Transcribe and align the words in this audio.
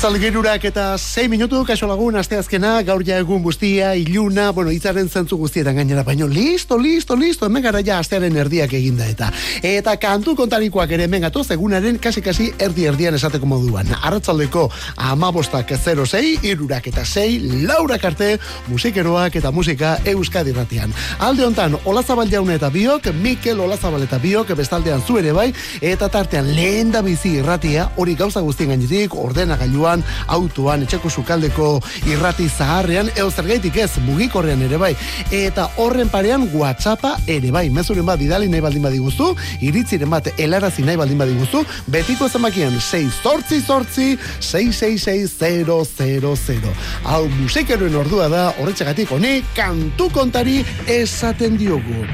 Arratzal 0.00 0.16
gerurak 0.16 0.62
eta 0.64 0.84
6 0.96 1.28
minutu, 1.28 1.58
kaso 1.68 1.84
lagun, 1.84 2.14
asteazkena, 2.16 2.70
gaur 2.88 3.02
ja 3.04 3.18
egun 3.20 3.42
guztia, 3.44 3.90
iluna, 4.00 4.46
bueno, 4.56 4.70
itzaren 4.72 5.10
zentzu 5.12 5.36
guztietan 5.36 5.76
gainera, 5.76 6.00
baino, 6.02 6.24
listo, 6.24 6.78
listo, 6.80 7.12
listo, 7.20 7.44
hemen 7.44 7.60
gara 7.66 7.82
ja 7.84 7.98
astearen 8.00 8.38
erdiak 8.40 8.72
eginda 8.78 9.04
eta. 9.04 9.28
Eta 9.60 9.92
kantu 10.00 10.32
kontarikoak 10.38 10.94
ere 10.96 11.04
hemen 11.04 11.26
gatoz, 11.26 11.50
egunaren 11.52 11.98
kasi-kasi 12.00 12.46
erdi-erdian 12.56 13.18
esateko 13.18 13.44
moduan. 13.44 13.92
Arratzaldeko 14.00 14.70
amabostak 14.96 15.74
06, 15.76 16.46
irurak 16.48 16.88
eta 16.88 17.04
6, 17.04 17.60
laurak 17.68 18.08
arte, 18.08 18.30
musikeroak 18.72 19.36
eta 19.36 19.52
musika 19.52 19.98
euskadi 20.14 20.56
ratian. 20.56 20.96
Alde 21.18 21.44
hontan, 21.44 21.76
Olazabal 21.84 22.32
jaune 22.32 22.56
eta 22.56 22.72
biok, 22.72 23.10
Mikel 23.20 23.60
Olazabal 23.60 24.08
eta 24.08 24.16
biok, 24.16 24.56
bestaldean 24.56 25.04
zu 25.04 25.20
ere 25.20 25.36
bai, 25.36 25.50
eta 25.82 26.08
tartean 26.08 26.48
lehen 26.56 26.88
da 26.96 27.04
bizi 27.04 27.36
irratia, 27.42 27.90
hori 28.00 28.16
gauza 28.16 28.40
guztien 28.40 28.72
gainetik, 28.72 29.20
ordena 29.28 29.60
gailuan, 29.90 30.04
autoan, 30.28 30.82
etxeko 30.84 31.10
sukaldeko 31.10 31.80
irrati 32.06 32.48
zaharrean, 32.48 33.10
eo 33.16 33.30
zergaitik 33.30 33.76
ez, 33.76 33.98
mugikorrean 34.06 34.62
ere 34.62 34.78
bai. 34.78 34.94
Eta 35.30 35.70
horren 35.76 36.08
parean 36.08 36.48
WhatsAppa 36.52 37.18
ere 37.26 37.50
bai. 37.50 37.70
Mezuren 37.70 38.06
bat 38.06 38.18
bidali 38.18 38.48
nahi 38.48 38.60
baldin 38.60 38.82
badiguzu, 38.82 39.34
iritziren 39.60 40.10
bat 40.10 40.28
elarazi 40.38 40.82
nahi 40.82 40.96
baldin 40.96 41.18
badiguzu, 41.18 41.64
betiko 41.88 42.26
ezamakien 42.26 42.80
6 42.80 43.10
sortzi 43.22 43.60
sortzi 43.60 44.18
666 44.40 46.70
Hau 47.04 47.28
musikeroen 47.40 47.94
ordua 47.94 48.28
da, 48.28 48.54
horretxegatik 48.60 49.10
honi, 49.10 49.42
kantu 49.56 50.10
kontari 50.14 50.64
esaten 50.86 51.56
diogu. 51.58 52.06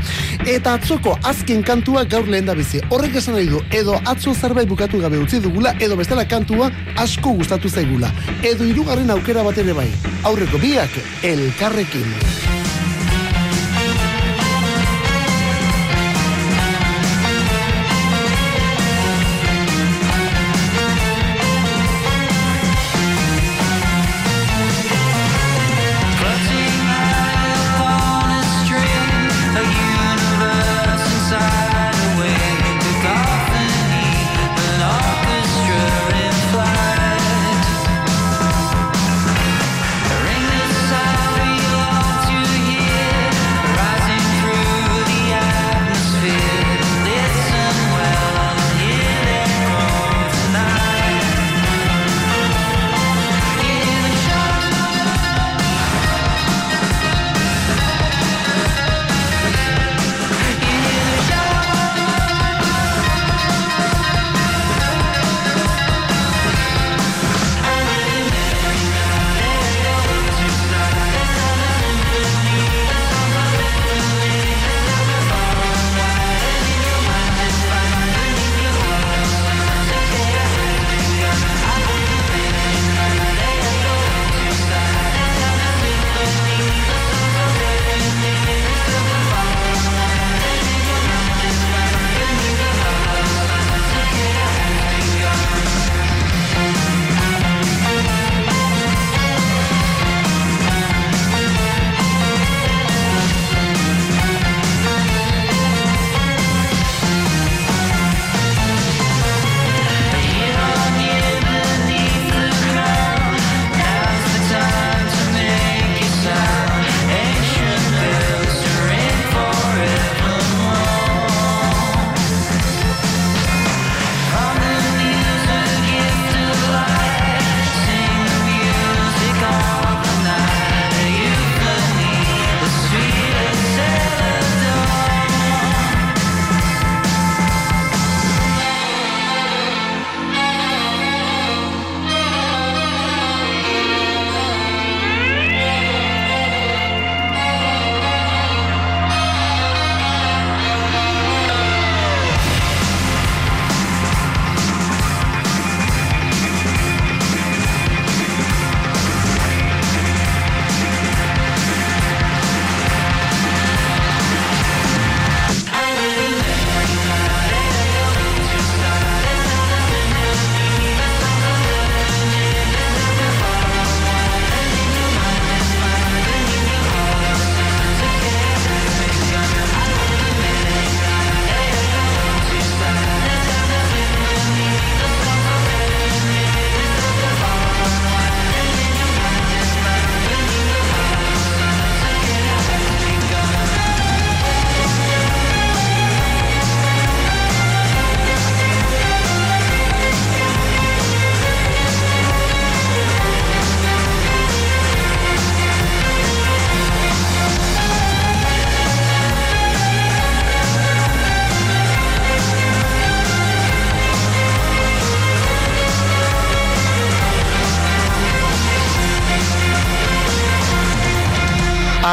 Eta 0.47 0.77
atzoko 0.77 1.17
azken 1.25 1.63
kantua 1.67 2.05
gaur 2.05 2.29
lehen 2.29 2.47
da 2.47 2.55
bizi. 2.55 2.81
Horrek 2.91 3.17
esan 3.21 3.35
nahi 3.37 3.49
du, 3.51 3.61
edo 3.75 3.99
atzo 4.07 4.35
zerbait 4.35 4.69
bukatu 4.69 5.01
gabe 5.03 5.19
utzi 5.21 5.41
dugula, 5.43 5.75
edo 5.81 5.97
bestela 5.99 6.25
kantua 6.29 6.71
asko 6.97 7.35
gustatu 7.37 7.66
zaigula. 7.69 8.11
Edo 8.43 8.65
hirugarren 8.65 9.11
aukera 9.11 9.45
bat 9.47 9.59
ere 9.59 9.77
bai. 9.77 9.89
Aurreko 10.25 10.59
biak 10.63 11.01
elkarrekin. 11.23 12.46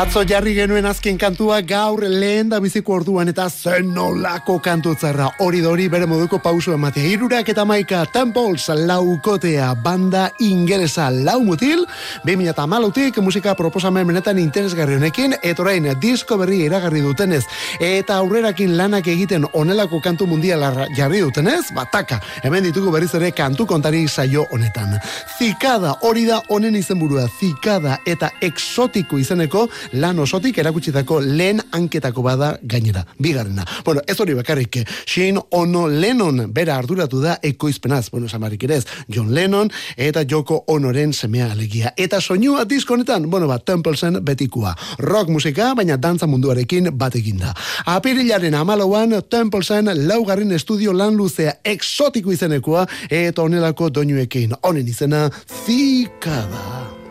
Atzo 0.03 0.25
jarri 0.27 0.51
genuen 0.51 0.83
azken 0.83 1.15
kantua 1.15 1.61
gaur 1.63 2.01
lehen 2.03 2.49
da 2.51 2.57
biziko 2.59 2.91
orduan 2.97 3.29
eta 3.31 3.45
zen 3.47 3.93
nolako 3.95 4.57
kantutzarra 4.59 5.29
hori 5.45 5.61
dori 5.63 5.85
bere 5.87 6.03
moduko 6.11 6.41
pausu 6.43 6.73
ematea. 6.75 7.05
Irurak 7.13 7.47
eta 7.53 7.63
maika 7.63 8.01
Temples 8.11 8.67
laukotea 8.67 9.69
banda 9.79 10.25
ingelesa 10.43 11.05
lau 11.07 11.37
mutil, 11.45 11.85
2000 12.25 12.51
eta 12.51 12.65
malutik 12.67 13.21
musika 13.23 13.53
proposamen 13.55 14.09
benetan 14.09 14.41
interesgarri 14.43 14.97
honekin, 14.99 15.37
etorain 15.41 15.87
disko 16.01 16.35
berri 16.41 16.65
iragarri 16.65 16.99
dutenez 17.05 17.45
eta 17.79 18.19
aurrerakin 18.19 18.75
lanak 18.75 19.07
egiten 19.07 19.47
onelako 19.53 20.01
kantu 20.03 20.27
mundiala 20.27 20.73
jarri 20.97 21.23
dutenez, 21.23 21.71
bataka, 21.71 22.19
hemen 22.43 22.67
ditugu 22.67 22.91
berriz 22.91 23.13
ere 23.15 23.31
kantu 23.31 23.69
kontari 23.71 24.03
saio 24.09 24.43
honetan. 24.51 24.99
Zikada 25.39 25.95
hori 26.01 26.27
da 26.27 26.41
honen 26.49 26.75
izenburua, 26.75 27.29
zikada 27.39 28.01
eta 28.03 28.33
exotiko 28.41 29.23
izeneko 29.23 29.69
lan 29.93 30.19
osotik 30.19 30.57
erakutsitako 30.57 31.19
lehen 31.21 31.61
anketako 31.71 32.23
bada 32.25 32.57
gainera, 32.63 33.05
bigarrena. 33.19 33.65
Bueno, 33.85 34.01
ez 34.07 34.19
hori 34.19 34.33
bakarrik, 34.33 34.79
Shane 35.05 35.41
Ono 35.51 35.87
Lennon 35.87 36.45
bera 36.53 36.77
arduratu 36.77 37.21
da 37.21 37.37
ekoizpenaz, 37.43 38.09
bueno, 38.11 38.29
samarik 38.29 38.63
ere 38.63 38.77
ez, 38.81 38.85
John 39.07 39.33
Lennon 39.33 39.69
eta 39.97 40.23
Joko 40.29 40.63
Onoren 40.67 41.13
semea 41.13 41.51
alegia. 41.51 41.93
Eta 41.97 42.21
soinua 42.21 42.65
diskonetan, 42.65 43.29
bueno, 43.29 43.47
bat, 43.47 43.65
Templesen 43.65 44.19
betikua. 44.25 44.75
Rock 44.99 45.29
musika, 45.29 45.73
baina 45.75 45.97
dantza 45.97 46.27
munduarekin 46.27 46.91
batekin 46.97 47.39
da. 47.39 47.53
Apirilaren 47.85 48.55
amalauan, 48.55 49.15
Templesen 49.29 49.91
laugarren 50.07 50.51
estudio 50.51 50.93
lan 50.93 51.15
luzea 51.17 51.59
exotiko 51.63 52.31
izenekoa, 52.31 52.87
eta 53.09 53.41
onelako 53.43 53.89
doinuekin. 53.93 54.57
Honen 54.63 54.87
izena, 54.87 55.29
Zikada. 55.65 57.02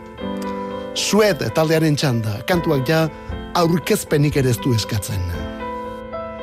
Sued 0.95 1.41
taldearen 1.57 1.97
txanda, 1.97 2.43
kantuak 2.45 2.89
ja 2.89 3.07
aurkezpenik 3.57 4.37
ere 4.37 4.53
ez 4.53 4.59
du 4.61 4.75
eskatzen. 4.77 5.23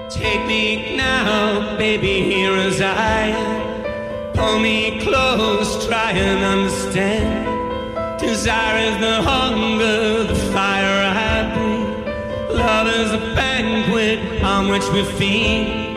Take 0.10 0.46
me 0.48 0.98
now, 0.98 1.78
baby, 1.78 2.24
here 2.24 2.56
as 2.58 2.82
I. 2.82 3.30
Pull 4.34 4.60
me 4.60 5.00
close, 5.02 5.86
try 5.86 6.12
and 6.12 6.44
understand. 6.44 7.46
Desire 8.20 8.80
is 8.90 8.98
the 9.00 9.22
hunger, 9.22 10.24
the 10.24 10.36
fire 10.52 10.98
I 11.06 11.54
breathe. 11.54 12.58
Love 12.58 12.88
is 12.88 13.12
a 13.14 13.22
banquet 13.36 14.44
on 14.44 14.70
which 14.70 14.88
we 14.90 15.04
feed. 15.18 15.90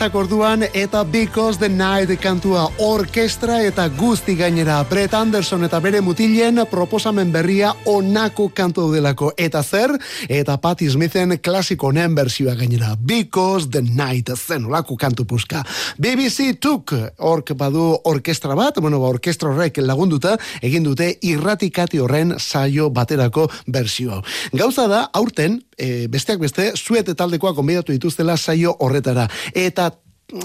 Ingelesak 0.00 0.14
orduan 0.14 0.62
eta 0.74 1.04
Because 1.04 1.58
the 1.58 1.68
Night 1.68 2.20
kantua 2.22 2.72
orkestra 2.78 3.60
eta 3.60 3.88
guzti 3.88 4.34
gainera 4.34 4.82
Brett 4.88 5.12
Anderson 5.14 5.64
eta 5.64 5.80
bere 5.80 6.00
mutilen 6.00 6.62
proposamen 6.70 7.32
berria 7.32 7.74
onako 7.84 8.48
kantu 8.48 8.92
delako 8.94 9.32
eta 9.36 9.62
zer? 9.62 9.92
Eta 10.28 10.56
Patti 10.56 10.88
Smithen 10.90 11.38
klasiko 11.42 11.92
nen 11.92 12.14
bersioa 12.14 12.54
gainera. 12.54 12.96
Because 12.96 13.68
the 13.68 13.82
Night 13.82 14.30
zen 14.36 14.64
olako 14.64 14.96
kantu 14.96 15.26
puska. 15.26 15.64
BBC 15.98 16.56
Tuk 16.60 16.94
ork 17.18 17.52
badu 17.54 17.98
orkestra 18.04 18.54
bat 18.54 18.80
bueno, 18.80 19.00
ba, 19.00 19.08
orkestra 19.08 19.50
horrek 19.50 19.82
lagunduta 19.84 20.38
egin 20.62 20.82
dute 20.82 21.18
irratikati 21.20 21.98
horren 21.98 22.38
saio 22.38 22.88
baterako 22.90 23.50
bersio 23.66 24.22
gauza 24.52 24.88
da 24.88 25.10
aurten 25.12 25.60
e, 25.80 26.08
besteak 26.08 26.40
beste 26.40 26.70
zuet 26.76 27.08
taldekoa 27.16 27.54
konbidatu 27.54 27.92
dituztela 27.92 28.36
saio 28.36 28.74
horretara. 28.80 29.26
Eta 29.54 29.89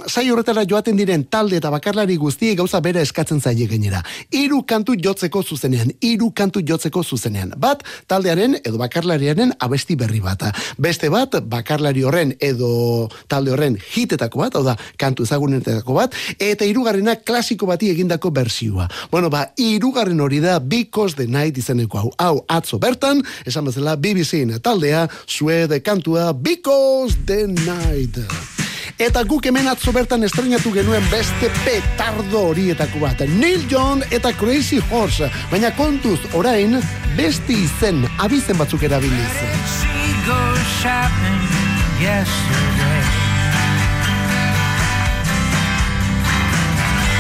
sai 0.08 0.30
horretara 0.30 0.66
joaten 0.68 0.98
diren 0.98 1.26
talde 1.30 1.58
eta 1.60 1.70
bakarlari 1.74 2.18
guztiek 2.18 2.58
gauza 2.58 2.80
bera 2.82 3.02
eskatzen 3.02 3.42
zaie 3.42 3.68
gainera. 3.68 4.02
Hiru 4.32 4.64
kantu 4.68 4.96
jotzeko 5.02 5.44
zuzenean, 5.44 5.92
hiru 6.02 6.32
kantu 6.36 6.62
jotzeko 6.66 7.04
zuzenean. 7.04 7.54
Bat 7.58 7.84
taldearen 8.08 8.58
edo 8.64 8.80
bakarlariaren 8.82 9.54
abesti 9.60 9.96
berri 9.96 10.22
bata. 10.24 10.52
Beste 10.78 11.10
bat 11.14 11.40
bakarlari 11.42 12.04
horren 12.04 12.36
edo 12.40 13.10
talde 13.28 13.54
horren 13.54 13.78
hitetako 13.96 14.46
bat, 14.46 14.56
hau 14.56 14.64
da 14.66 14.76
kantu 15.02 15.26
ezagunetako 15.28 15.98
bat, 15.98 16.16
eta 16.40 16.66
hirugarrena 16.66 17.18
klasiko 17.22 17.70
bati 17.70 17.92
egindako 17.94 18.32
bersioa. 18.36 18.90
Bueno, 19.12 19.30
ba, 19.30 19.48
hirugarren 19.58 20.22
hori 20.22 20.42
da 20.44 20.60
Because 20.60 21.16
the 21.16 21.28
Night 21.28 21.58
izeneko 21.58 22.02
hau. 22.02 22.12
Hau 22.18 22.46
atzo 22.50 22.80
bertan, 22.80 23.24
esan 23.46 23.66
bezala 23.70 23.96
BBC 23.96 24.46
taldea, 24.62 25.08
suede 25.26 25.82
kantua 25.82 26.34
Because 26.34 27.18
the 27.26 27.48
Night. 27.48 28.65
Eta 28.96 29.26
guk 29.28 29.44
hemen 29.50 29.68
atzo 29.68 29.92
bertan 29.92 30.24
estrenatu 30.24 30.72
genuen 30.72 31.04
beste 31.12 31.50
petardo 31.66 32.46
horietako 32.52 33.02
bat. 33.02 33.26
Neil 33.28 33.66
John 33.68 34.04
eta 34.08 34.32
Crazy 34.40 34.80
Horse. 34.88 35.28
Baina 35.52 35.74
kontuz, 35.76 36.22
orain, 36.32 36.80
beste 37.18 37.58
izen, 37.60 38.06
abizen 38.24 38.56
batzuk 38.56 38.88
erabiliz. 38.88 39.36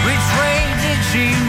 Which 0.05 0.27
way 0.39 0.59
did 0.79 1.01
she 1.11 1.44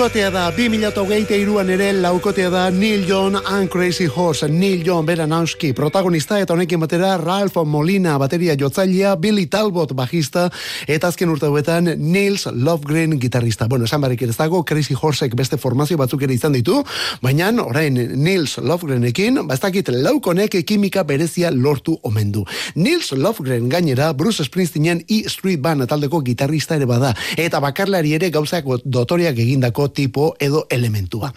Laukotea 0.00 0.30
da, 0.32 0.46
2008an 0.56 1.70
ere 1.74 1.90
laukotea 1.92 2.48
da 2.48 2.62
Neil 2.72 3.02
John 3.04 3.36
and 3.36 3.68
Crazy 3.68 4.06
Horse. 4.08 4.48
Neil 4.48 4.80
John 4.86 5.04
bera 5.04 5.26
protagonista 5.76 6.40
eta 6.40 6.54
honekin 6.54 6.80
batera 6.80 7.18
Ralph 7.18 7.58
Molina 7.66 8.16
bateria 8.16 8.56
jotzailea, 8.56 9.16
Billy 9.16 9.44
Talbot 9.46 9.92
bajista 9.92 10.50
eta 10.86 11.08
azken 11.08 11.28
urte 11.28 11.48
huetan 11.48 11.84
Nils 11.98 12.46
Lovegren 12.46 13.20
gitarrista. 13.20 13.68
Bueno, 13.68 13.84
esan 13.84 14.00
barik 14.00 14.22
ez 14.22 14.36
dago, 14.38 14.64
Crazy 14.64 14.94
Horseek 14.94 15.34
beste 15.36 15.58
formazio 15.58 15.98
batzuk 15.98 16.22
ere 16.22 16.32
izan 16.32 16.52
ditu, 16.52 16.82
baina 17.20 17.50
orain 17.62 17.92
Nils 17.92 18.56
Lovegrenekin, 18.56 19.46
bastakit 19.46 19.88
laukonek 19.88 20.64
kimika 20.64 21.02
berezia 21.04 21.50
lortu 21.50 21.98
omen 22.02 22.32
du. 22.32 22.46
Nils 22.74 23.12
Lovegren 23.12 23.68
gainera 23.68 24.14
Bruce 24.14 24.44
Springsteenen 24.44 25.04
E 25.08 25.28
Street 25.28 25.60
Band 25.60 25.86
taldeko 25.86 26.22
gitarrista 26.22 26.76
ere 26.76 26.86
bada 26.86 27.14
eta 27.36 27.60
bakarlari 27.60 28.14
ere 28.14 28.30
gauzak 28.30 28.64
dotoriak 28.86 29.36
egin 29.36 29.50
egindako 29.50 29.89
tipo 29.92 30.34
edo 30.38 30.66
elementua. 30.70 31.32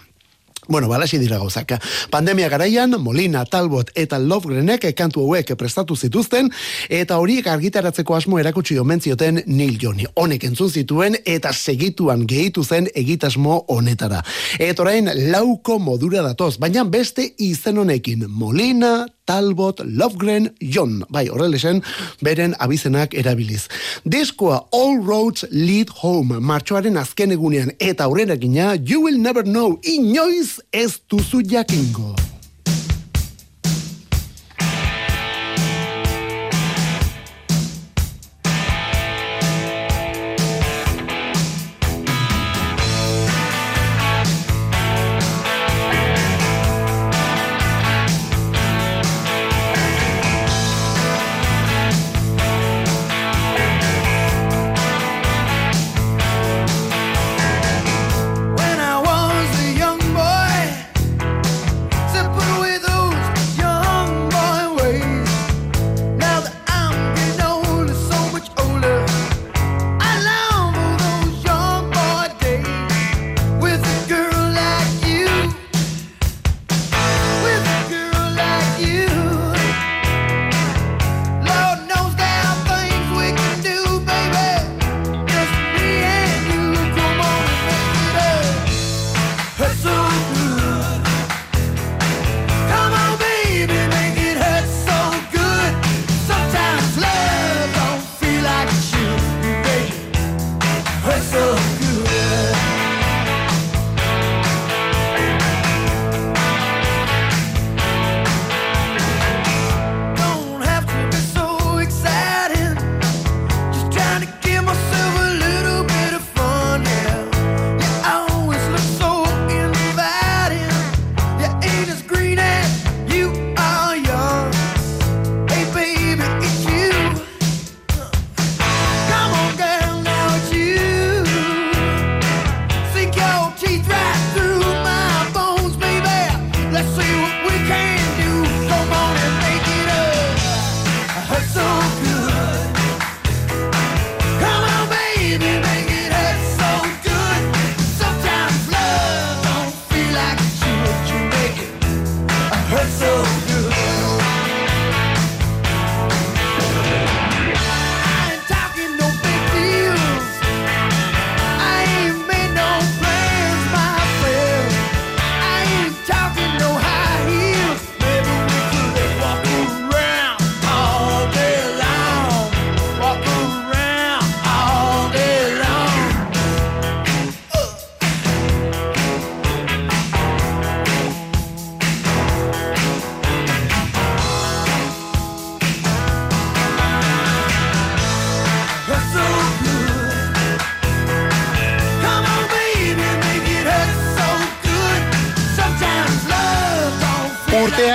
Bueno, 0.66 0.88
balasi 0.88 1.18
dira 1.18 1.36
gauzaka. 1.36 1.78
Pandemia 2.10 2.48
garaian, 2.48 2.96
Molina, 2.98 3.44
Talbot 3.44 3.90
eta 3.94 4.18
Lovegrenek 4.18 4.86
kantu 4.96 5.20
hauek 5.26 5.52
prestatu 5.60 5.96
zituzten, 5.96 6.48
eta 6.88 7.18
horiek 7.20 7.46
argitaratzeko 7.52 8.16
asmo 8.16 8.38
erakutsi 8.40 8.78
omentzioten 8.80 9.42
Neil 9.46 9.76
Joni. 9.80 10.06
Honek 10.14 10.46
entzun 10.48 10.70
zituen 10.70 11.18
eta 11.26 11.52
segituan 11.52 12.24
gehitu 12.26 12.64
zen 12.64 12.88
egitasmo 12.94 13.64
honetara. 13.68 14.22
Eta 14.58 14.86
orain 14.86 15.10
lauko 15.34 15.78
modura 15.78 16.22
datoz, 16.24 16.56
baina 16.58 16.84
beste 16.84 17.34
izen 17.38 17.78
honekin, 17.84 18.24
Molina, 18.28 19.04
Talbot 19.24 19.80
Lovegren 19.84 20.50
John. 20.58 21.02
Bai, 21.08 21.28
horrelesen, 21.28 21.82
beren 22.24 22.54
abizenak 22.58 23.14
erabiliz. 23.14 23.66
Diskoa 24.04 24.66
All 24.72 25.00
Roads 25.04 25.46
Lead 25.50 25.90
Home, 26.02 26.40
martxoaren 26.40 27.00
azken 27.00 27.32
egunean, 27.32 27.72
eta 27.78 28.04
aurrera 28.04 28.36
You 28.36 29.02
Will 29.04 29.20
Never 29.20 29.44
Know, 29.44 29.78
inoiz 29.82 30.60
ez 30.72 31.00
duzu 31.08 31.42
jakingo. 31.42 32.33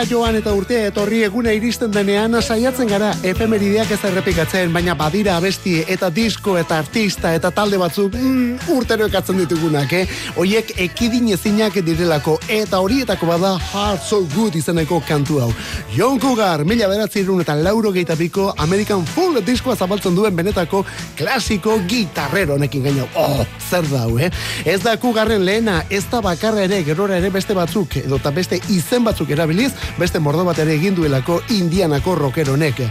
Joan 0.09 0.35
eta 0.35 0.51
urtea 0.55 0.87
etorri 0.89 1.21
eguna 1.23 1.51
iristen 1.55 1.91
denean 1.91 2.33
saiatzen 2.41 2.87
gara 2.89 3.11
efemerideak 3.23 3.91
ez 3.91 3.99
errepikatzen, 4.09 4.73
baina 4.73 4.95
badira 4.95 5.35
abesti 5.37 5.83
eta 5.87 6.09
disko 6.09 6.57
eta 6.57 6.79
artista 6.81 7.33
eta 7.35 7.51
talde 7.51 7.77
batzuk 7.77 8.13
mm, 8.17 8.71
urtero 8.75 9.05
ekatzen 9.07 9.37
ditugunak, 9.39 9.93
eh? 9.93 10.05
Oiek 10.41 10.73
ekidin 10.85 11.29
ezinak 11.35 11.77
direlako 11.85 12.37
eta 12.49 12.79
horietako 12.79 13.29
bada 13.29 13.53
Heart 13.59 14.03
So 14.03 14.21
Good 14.33 14.57
izeneko 14.59 15.01
kantu 15.07 15.39
hau. 15.43 15.49
Jon 15.95 16.19
Cougar, 16.19 16.65
mila 16.65 16.89
beratzerun 16.89 17.41
eta 17.41 17.55
lauro 17.55 17.91
biko 17.91 18.53
American 18.57 19.05
Full 19.05 19.41
diskoa 19.45 19.75
zabaltzen 19.75 20.15
duen 20.15 20.35
benetako 20.35 20.85
klasiko 21.15 21.79
gitarrero 21.87 22.57
nekin 22.57 22.83
gaino. 22.83 23.07
Oh, 23.15 23.45
zer 23.69 23.85
dau, 23.89 24.17
eh? 24.19 24.31
Ez 24.65 24.81
da 24.81 24.97
Cougarren 24.97 25.45
lehena, 25.45 25.83
ez 25.89 26.05
da 26.11 26.21
bakarra 26.21 26.63
ere, 26.63 26.83
gerora 26.83 27.17
ere 27.17 27.29
beste 27.29 27.53
batzuk, 27.53 27.95
edo 27.97 28.19
beste 28.33 28.59
izen 28.69 29.03
batzuk 29.03 29.29
erabiliz, 29.69 29.97
beste 29.99 30.19
mordo 30.19 30.45
bat 30.45 30.59
ere 30.59 30.75
egin 30.75 30.95
duelako 30.95 31.41
indianako 31.49 32.15
rokeronek. 32.15 32.81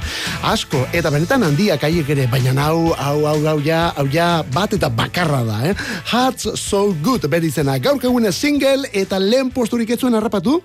Asko, 0.42 0.86
eta 0.92 1.10
benetan 1.10 1.42
handiak 1.42 1.84
aiek 1.84 2.08
ere, 2.10 2.26
baina 2.30 2.54
hau, 2.66 2.94
hau, 2.96 3.26
hau, 3.26 3.46
hau, 3.46 3.58
ja, 3.64 3.92
hau, 3.96 4.06
ja, 4.12 4.42
bat 4.54 4.72
eta 4.72 4.88
bakarra 4.88 5.44
da, 5.44 5.60
eh? 5.68 5.74
Hearts 6.12 6.48
So 6.56 6.94
Good, 7.02 7.28
berizena, 7.28 7.78
gaur 7.78 7.98
single 8.32 8.88
eta 8.92 9.18
lehen 9.18 9.50
posturik 9.50 9.90
etzuen 9.90 10.14
harrapatu, 10.14 10.62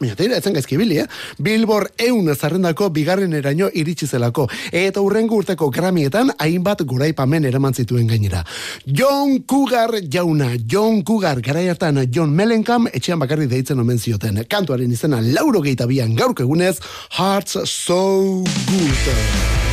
Baina 0.00 0.16
teira, 0.18 0.38
etzen 0.40 0.56
gaizki 0.56 0.76
bili, 0.76 0.98
eh? 0.98 1.06
Billboard 1.38 2.00
eun 2.02 2.26
zarrendako 2.34 2.88
bigarren 2.90 3.32
eraino 3.38 3.68
iritsi 3.72 4.08
zelako. 4.08 4.48
Eta 4.74 5.02
urrengo 5.04 5.38
urteko 5.38 5.70
gramietan, 5.70 6.32
hainbat 6.42 6.82
guraipamen 6.82 7.46
eraman 7.46 7.74
zituen 7.74 8.08
gainera. 8.10 8.42
John 8.84 9.44
Cougar 9.46 10.00
jauna, 10.10 10.50
John 10.66 11.02
Cougar, 11.06 11.40
gara 11.40 11.62
hartan 11.70 12.02
John 12.10 12.34
Mellencamp, 12.34 12.90
etxean 12.92 13.22
bakarri 13.22 13.46
deitzen 13.46 13.78
omen 13.78 13.98
zioten. 13.98 14.42
Kantuaren 14.50 14.90
izena, 14.90 15.22
lauro 15.22 15.62
gehietabian 15.62 16.16
gaurko 16.18 16.42
egunez, 16.42 16.80
Hearts 17.14 17.60
So 17.64 18.42
Good. 18.66 19.63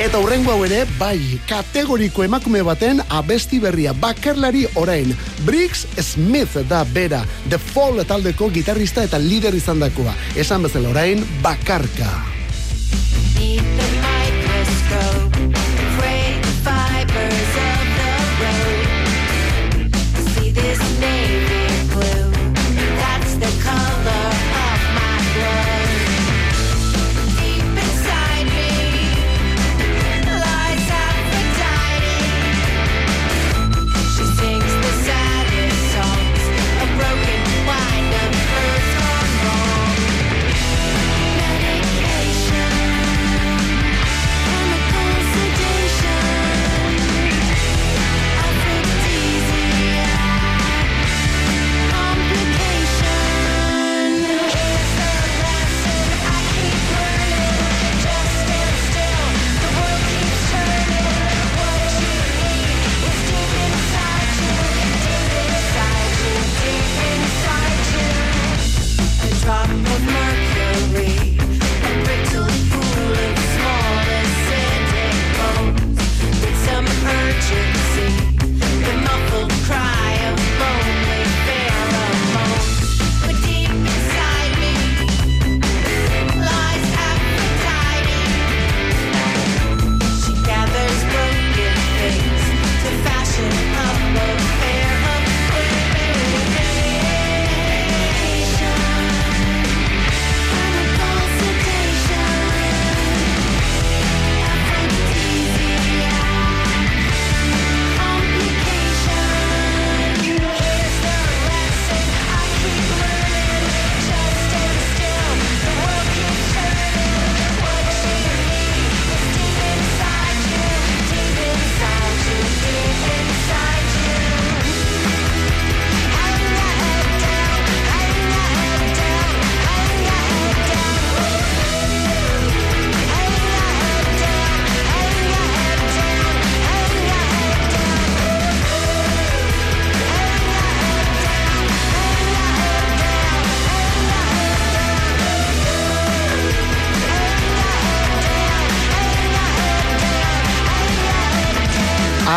Eta 0.00 0.16
urrengo 0.24 0.54
hau 0.54 0.62
ere, 0.64 0.86
bai, 0.96 1.36
kategoriko 1.44 2.24
emakume 2.24 2.62
baten 2.64 3.02
abesti 3.12 3.60
berria 3.60 3.92
bakarlari 3.92 4.64
orain. 4.80 5.12
Briggs 5.44 5.84
Smith 6.00 6.56
da 6.70 6.80
bera, 6.88 7.26
The 7.50 7.60
Fall 7.60 8.00
taldeko 8.08 8.48
gitarrista 8.50 9.04
eta 9.04 9.20
lider 9.20 9.54
izan 9.54 9.84
dakoa. 9.84 10.16
Esan 10.32 10.64
bezala 10.64 10.94
orain, 10.96 11.20
bakarka. 11.44 12.32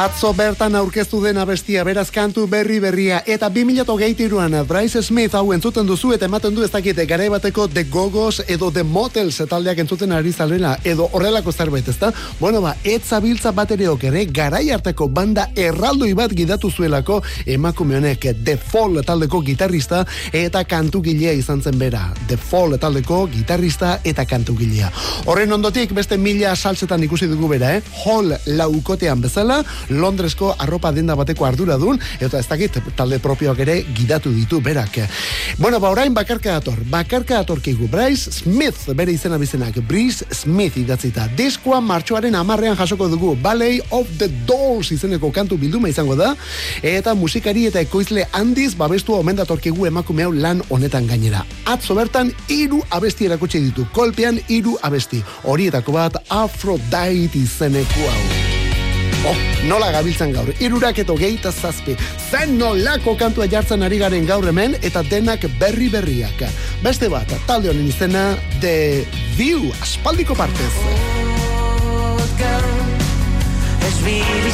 Atzo 0.06 0.30
bertan 0.38 0.76
aurkeztu 0.78 1.18
den 1.24 1.39
abestia 1.41 1.82
beraz 1.88 2.12
kantu 2.13 2.44
berri 2.46 2.76
berria. 2.80 3.24
Eta 3.26 3.48
2008an 3.50 4.60
Bryce 4.70 5.02
Smith 5.02 5.34
hau 5.34 5.48
entzuten 5.56 5.88
duzu 5.89 6.12
eta 6.13 6.28
ematen 6.28 6.54
du 6.54 6.62
ez 6.62 6.70
dakite 6.70 7.08
garai 7.10 7.26
bateko 7.34 7.65
The 7.74 7.88
Gogos 7.89 8.44
edo 8.46 8.70
The 8.72 8.84
Motels 8.86 9.39
taldeak 9.50 9.82
entzuten 9.82 10.13
ari 10.13 10.30
zalena 10.32 10.76
edo 10.84 11.08
horrelako 11.12 11.52
zerbait 11.52 11.88
ezta? 11.89 12.12
Bueno 12.39 12.62
ba 12.62 12.76
etza 12.84 13.20
biltza 13.24 13.50
bateriok 13.52 14.04
ere 14.12 14.26
garai 14.26 14.70
harteko 14.76 15.08
banda 15.08 15.48
erraldoi 15.56 16.12
bat 16.13 16.36
gidatu 16.38 16.70
zuelako 16.70 17.24
emakume 17.46 17.98
honek 17.98 18.30
The 18.44 18.58
Fall 18.58 19.02
taldeko 19.02 19.41
gitarrista 19.41 20.04
eta 20.32 20.63
kantu 20.70 21.02
gilea 21.02 21.34
izan 21.34 21.63
zen 21.63 21.80
bera. 21.82 22.12
The 22.28 22.38
Fall 22.38 22.78
taldeko 22.78 23.24
gitarrista 23.34 23.96
eta 24.04 24.28
kantu 24.30 24.54
gilea 24.62 24.94
horren 25.26 25.58
ondotik 25.58 25.98
beste 25.98 26.22
mila 26.22 26.54
saltzetan 26.56 27.10
ikusi 27.10 27.26
dugu 27.26 27.50
bera 27.56 27.74
eh? 27.80 27.82
Hall 28.06 28.38
laukotean 28.46 29.26
bezala 29.26 29.63
Londresko 30.02 30.54
arropa 30.60 30.92
denda 30.92 31.16
bateko 31.16 31.46
arduradun, 31.46 32.00
eta 32.20 32.40
ez 32.40 32.48
dakit 32.48 32.80
talde 32.96 33.20
propioak 33.20 33.60
ere 33.66 33.78
gidatu 33.96 34.32
ditu 34.34 34.62
berak. 34.62 35.00
Bueno, 35.58 35.80
ba 35.80 35.90
orain 35.90 36.14
bakarka 36.14 36.58
dator, 36.60 36.80
bakarka 36.90 37.42
datorkigu, 37.42 37.88
Bryce 37.92 38.32
Smith, 38.32 38.88
bere 38.96 39.12
izena 39.16 39.38
bizenak, 39.38 39.80
Bryce 39.88 40.26
Smith 40.32 40.78
idatzita. 40.78 41.28
Diskoa 41.38 41.82
martxoaren 41.82 42.36
amarrean 42.36 42.78
jasoko 42.78 43.08
dugu, 43.12 43.36
Ballet 43.42 43.82
of 43.92 44.08
the 44.20 44.30
Dolls 44.48 44.92
izeneko 44.92 45.32
kantu 45.32 45.58
bilduma 45.58 45.90
izango 45.90 46.16
da, 46.16 46.34
eta 46.84 47.16
musikari 47.16 47.66
eta 47.70 47.82
ekoizle 47.84 48.28
handiz 48.32 48.74
babestu 48.76 49.16
omen 49.16 49.40
datorkigu 49.40 49.88
emakume 49.88 50.28
hau 50.28 50.34
lan 50.34 50.62
honetan 50.70 51.08
gainera. 51.08 51.46
Atzo 51.66 51.96
bertan, 51.96 52.34
hiru 52.50 52.82
abesti 52.90 53.30
erakutsi 53.30 53.64
ditu, 53.70 53.88
kolpean 53.96 54.40
hiru 54.48 54.78
abesti. 54.84 55.24
Horietako 55.44 55.98
bat, 56.00 56.22
Aphrodite 56.30 57.40
izeneko 57.40 58.12
hau. 58.12 58.64
Oh, 59.26 59.36
nola 59.66 59.90
gabiltzan 59.92 60.34
gaur, 60.36 60.52
irurak 60.62 61.00
eto 61.02 61.16
geita 61.18 61.52
zazpi. 61.52 61.96
Zen 62.30 62.58
nolako 62.60 63.16
kantua 63.18 63.48
jartzen 63.50 63.82
ari 63.86 63.98
garen 63.98 64.28
gaur 64.30 64.46
hemen, 64.46 64.78
eta 64.86 65.02
denak 65.04 65.48
berri 65.60 65.90
berriak. 65.90 66.46
Beste 66.84 67.10
bat, 67.10 67.34
talde 67.48 67.74
honen 67.74 67.90
izena, 67.90 68.36
The 68.62 69.06
View, 69.38 69.72
aspaldiko 69.82 70.38
partez. 70.38 70.74
Oh, 70.86 72.22
girl, 72.38 72.74
has 73.82 74.02
really 74.06 74.46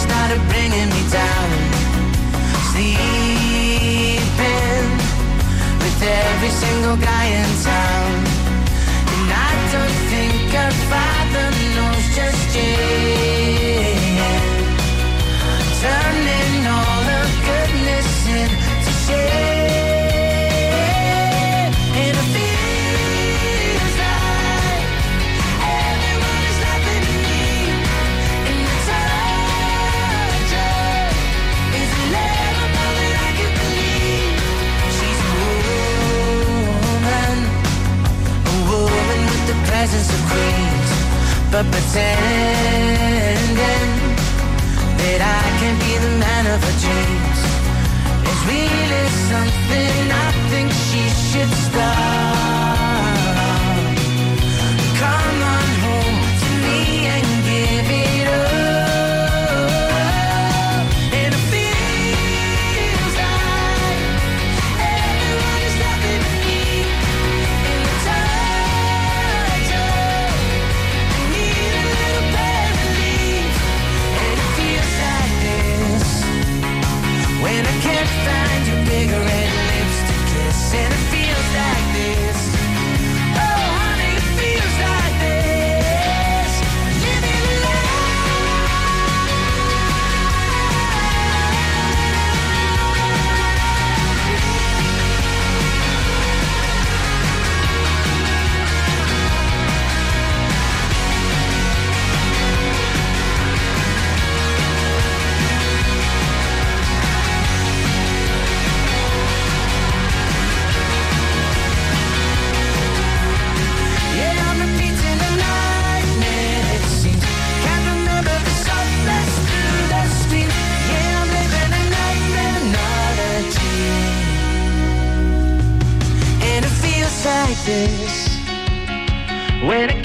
every 6.41 6.49
single 6.49 6.97
guy 6.97 7.25
in 7.25 7.49
town. 7.63 8.13
And 9.13 9.29
I 9.31 9.51
don't 9.73 9.97
think 10.11 10.53
our 10.55 10.71
father 10.91 11.47
knows 11.75 12.15
just 12.15 12.55
yet. 12.55 13.20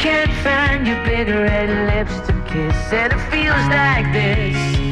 Can't 0.07 0.33
find 0.45 0.87
your 0.87 1.05
big 1.05 1.27
red 1.27 1.69
lips 1.91 2.15
to 2.29 2.33
kiss. 2.47 2.93
And 2.93 3.13
it 3.13 3.19
feels 3.29 3.67
like 3.69 4.13
this. 4.13 4.86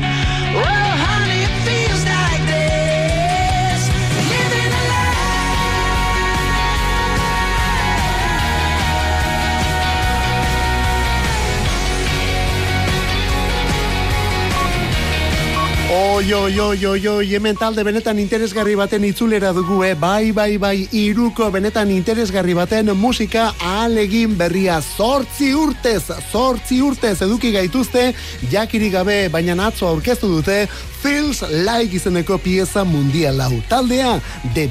Oi, 15.95 16.33
oi, 16.35 16.61
oi, 16.61 16.87
oi, 16.87 17.07
oi, 17.07 17.27
hemen 17.37 17.55
talde 17.55 17.85
benetan 17.87 18.19
interesgarri 18.19 18.73
baten 18.75 19.05
itzulera 19.07 19.53
dugu, 19.55 19.77
eh? 19.87 19.93
bai, 19.95 20.33
bai, 20.35 20.57
bai, 20.59 20.89
iruko 20.91 21.47
benetan 21.55 21.93
interesgarri 21.95 22.57
baten 22.59 22.91
musika 22.99 23.45
ahalegin 23.61 24.35
berria, 24.35 24.81
zortzi 24.83 25.53
urtez, 25.55 26.09
zortzi 26.33 26.81
urtez 26.83 27.15
eduki 27.23 27.53
gaituzte, 27.55 28.09
jakiri 28.51 28.91
gabe, 28.91 29.21
baina 29.31 29.55
atzo 29.69 29.87
aurkeztu 29.93 30.33
dute, 30.33 30.65
Feels 31.05 31.43
Like 31.43 31.97
izeneko 31.97 32.39
pieza 32.41 32.81
mundial 32.85 33.43
hau. 33.45 33.59
Taldea, 33.69 34.15
The 34.55 34.67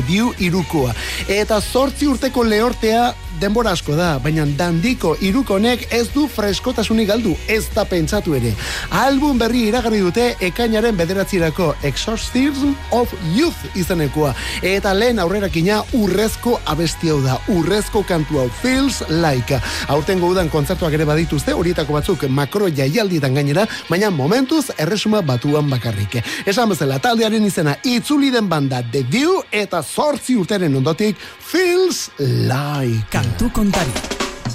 View 0.00 0.32
irukoa. 0.40 0.94
Eta 1.28 1.60
zortzi 1.60 2.08
urteko 2.08 2.40
lehortea 2.44 3.10
denbora 3.38 3.72
asko 3.76 3.94
da, 3.94 4.16
baina 4.22 4.44
dandiko 4.58 5.14
irukonek 5.22 5.86
ez 5.94 6.08
du 6.14 6.26
freskotasunik 6.30 7.08
galdu, 7.10 7.34
ez 7.50 7.62
da 7.74 7.84
pentsatu 7.86 8.34
ere. 8.38 8.50
Album 8.90 9.38
berri 9.38 9.66
iragarri 9.68 10.00
dute 10.02 10.24
ekainaren 10.42 10.96
bederatzirako 10.98 11.70
Exorcism 11.86 12.74
of 12.94 13.12
Youth 13.36 13.76
izenekoa. 13.78 14.32
Eta 14.66 14.94
lehen 14.96 15.22
aurrerakina 15.22 15.80
urrezko 15.98 16.56
abesti 16.66 17.12
hau 17.12 17.20
da, 17.22 17.38
urrezko 17.54 18.02
kantu 18.08 18.42
hau, 18.42 18.48
Feels 18.62 19.02
Like. 19.08 19.60
Aurtengo 19.88 20.32
udan 20.32 20.50
kontzertuak 20.50 20.98
ere 20.98 21.06
badituzte, 21.08 21.54
horietako 21.54 21.98
batzuk 21.98 22.26
makro 22.32 22.68
jaialdietan 22.68 23.38
gainera, 23.38 23.68
baina 23.90 24.10
momentuz 24.10 24.66
erresuma 24.78 25.22
batuan 25.58 25.70
bakarrik. 25.70 26.22
Esan 26.46 26.68
bezala, 26.70 26.98
taldearen 26.98 27.44
izena 27.44 27.76
itzuli 27.84 28.30
den 28.30 28.48
banda 28.48 28.82
The 28.82 29.02
View 29.10 29.42
eta 29.50 29.82
zortzi 29.82 30.36
urteren 30.36 30.76
ondotik 30.76 31.16
Feels 31.40 32.10
Like. 32.18 33.06
Kantu 33.10 33.50
kontari. 33.52 33.90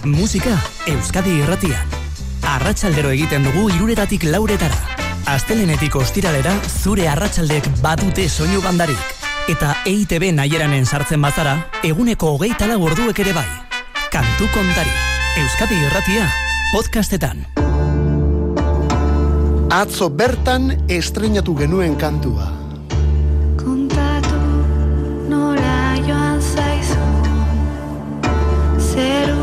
Musika 0.05 0.57
Euskadi 0.87 1.39
irratian. 1.43 1.87
Arratsaldero 2.43 3.11
egiten 3.11 3.43
dugu 3.43 3.69
iruretatik 3.75 4.23
lauretara. 4.23 4.77
Astelenetik 5.27 5.95
ostiralera 5.95 6.53
zure 6.83 7.07
arratsaldek 7.07 7.67
badute 7.81 8.27
soinu 8.29 8.61
bandarik. 8.61 8.99
Eta 9.49 9.75
EITB 9.85 10.31
naieranen 10.35 10.85
sartzen 10.85 11.21
bazara, 11.21 11.57
eguneko 11.83 12.35
hogeita 12.35 12.67
lau 12.67 12.81
orduek 12.83 13.19
ere 13.19 13.33
bai. 13.35 13.47
Kantu 14.11 14.47
kontari. 14.53 14.95
Euskadi 15.43 15.79
irratia. 15.87 16.29
Podcastetan. 16.73 17.62
Atzo 19.73 20.05
bertan 20.13 20.67
estrenatu 20.85 21.55
genuen 21.57 21.95
kantua. 21.97 22.45
Kontatu 23.57 24.41
nola 25.31 25.97
joan 26.05 26.37
zaizu 26.45 27.07
Zeru 28.77 29.42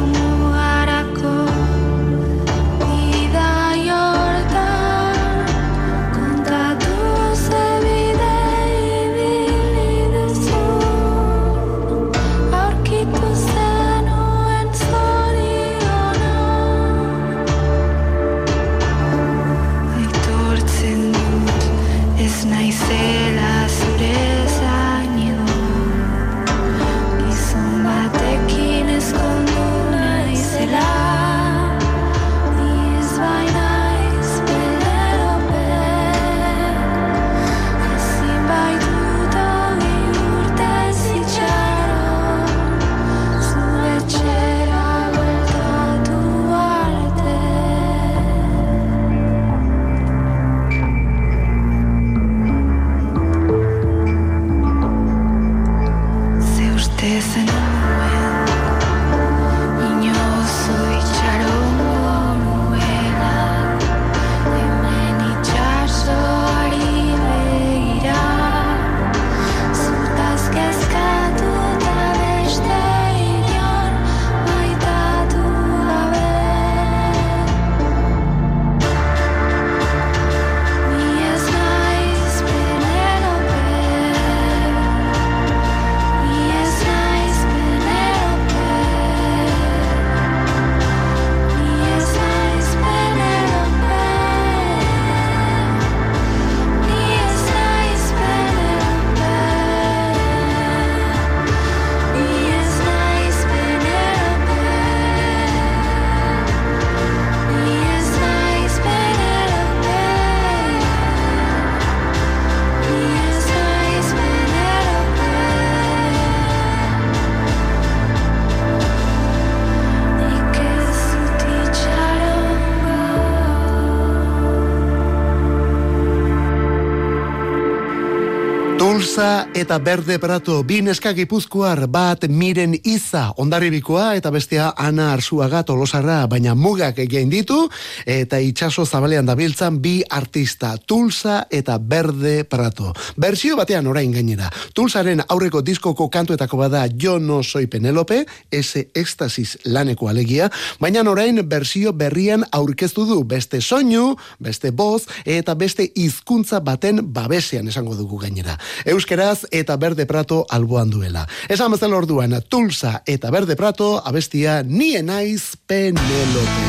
eta 129.70 129.78
Berde 129.78 130.18
Prato, 130.18 130.64
bi 130.66 130.80
neska 130.82 131.12
gipuzkoar 131.14 131.84
bat 131.86 132.24
miren 132.26 132.72
iza 132.74 133.28
ondarribikoa 133.38 134.16
eta 134.18 134.32
bestea 134.34 134.72
Ana 134.74 135.12
Arsuaga 135.12 135.60
tolosarra, 135.62 136.24
baina 136.26 136.56
mugak 136.58 136.96
egin 136.98 137.30
ditu 137.30 137.68
eta 138.02 138.40
itxaso 138.42 138.82
zabalean 138.82 139.28
dabiltzan 139.28 139.76
bi 139.78 140.00
artista, 140.10 140.72
Tulsa 140.74 141.44
eta 141.54 141.76
Berde 141.78 142.42
Prato. 142.50 142.90
Bersio 143.14 143.54
batean 143.60 143.86
orain 143.86 144.10
gainera. 144.10 144.48
Tulsaren 144.74 145.22
aurreko 145.28 145.62
diskoko 145.62 146.08
kantuetako 146.10 146.58
bada 146.58 146.82
Jo 146.90 147.20
no 147.20 147.44
soy 147.44 147.68
Penelope, 147.70 148.24
ese 148.50 148.88
ekstasis 148.90 149.56
laneko 149.66 150.10
alegia, 150.10 150.50
baina 150.80 151.06
orain 151.06 151.38
bersio 151.46 151.92
berrian 151.92 152.42
aurkeztu 152.50 153.06
du 153.06 153.20
beste 153.22 153.60
soinu, 153.60 154.16
beste 154.40 154.72
boz 154.72 155.04
eta 155.24 155.54
beste 155.54 155.92
hizkuntza 155.94 156.58
baten 156.58 157.04
babesean 157.14 157.68
esango 157.68 157.94
dugu 157.94 158.18
gainera. 158.18 158.58
Euskeraz 158.84 159.44
eta 159.60 159.76
Berde 159.76 160.06
Prato 160.06 160.44
alboan 160.48 160.90
duela. 160.90 161.26
Esan 161.48 161.72
bezala 161.72 161.96
orduan, 162.00 162.36
Tulsa 162.48 163.02
eta 163.06 163.30
Berde 163.30 163.56
Prato 163.56 164.00
abestia 164.04 164.62
Nie 164.62 165.02
naiz 165.02 165.56
Penelope. 165.66 166.68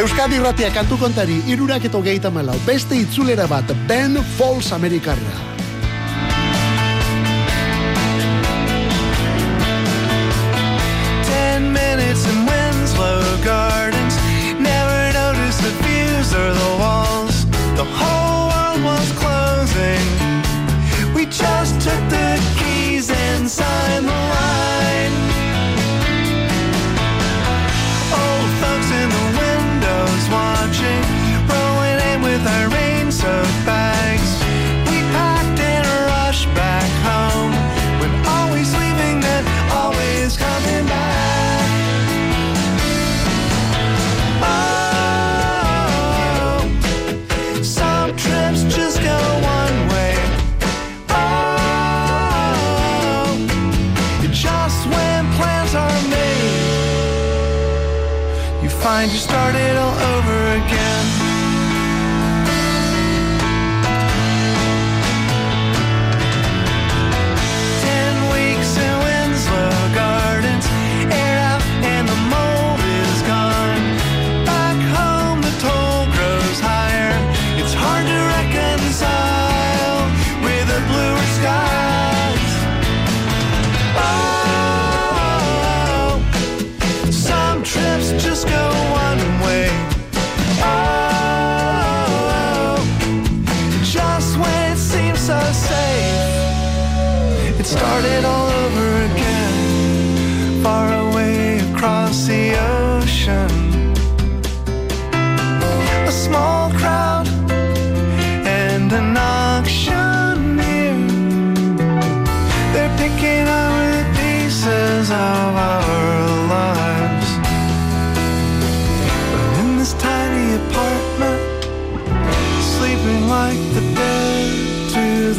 Euskadi 0.00 0.38
Ratia 0.38 0.70
kantu 0.72 0.96
kontari 0.96 1.42
irurak 1.50 1.84
eto 1.84 2.00
gehieta 2.00 2.30
malau, 2.32 2.56
beste 2.64 2.96
itzulera 2.96 3.48
bat 3.50 3.74
Ben 3.88 4.16
Falls 4.38 4.72
Amerikarra. 4.72 5.59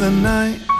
The 0.02 0.10
night. 0.10 0.71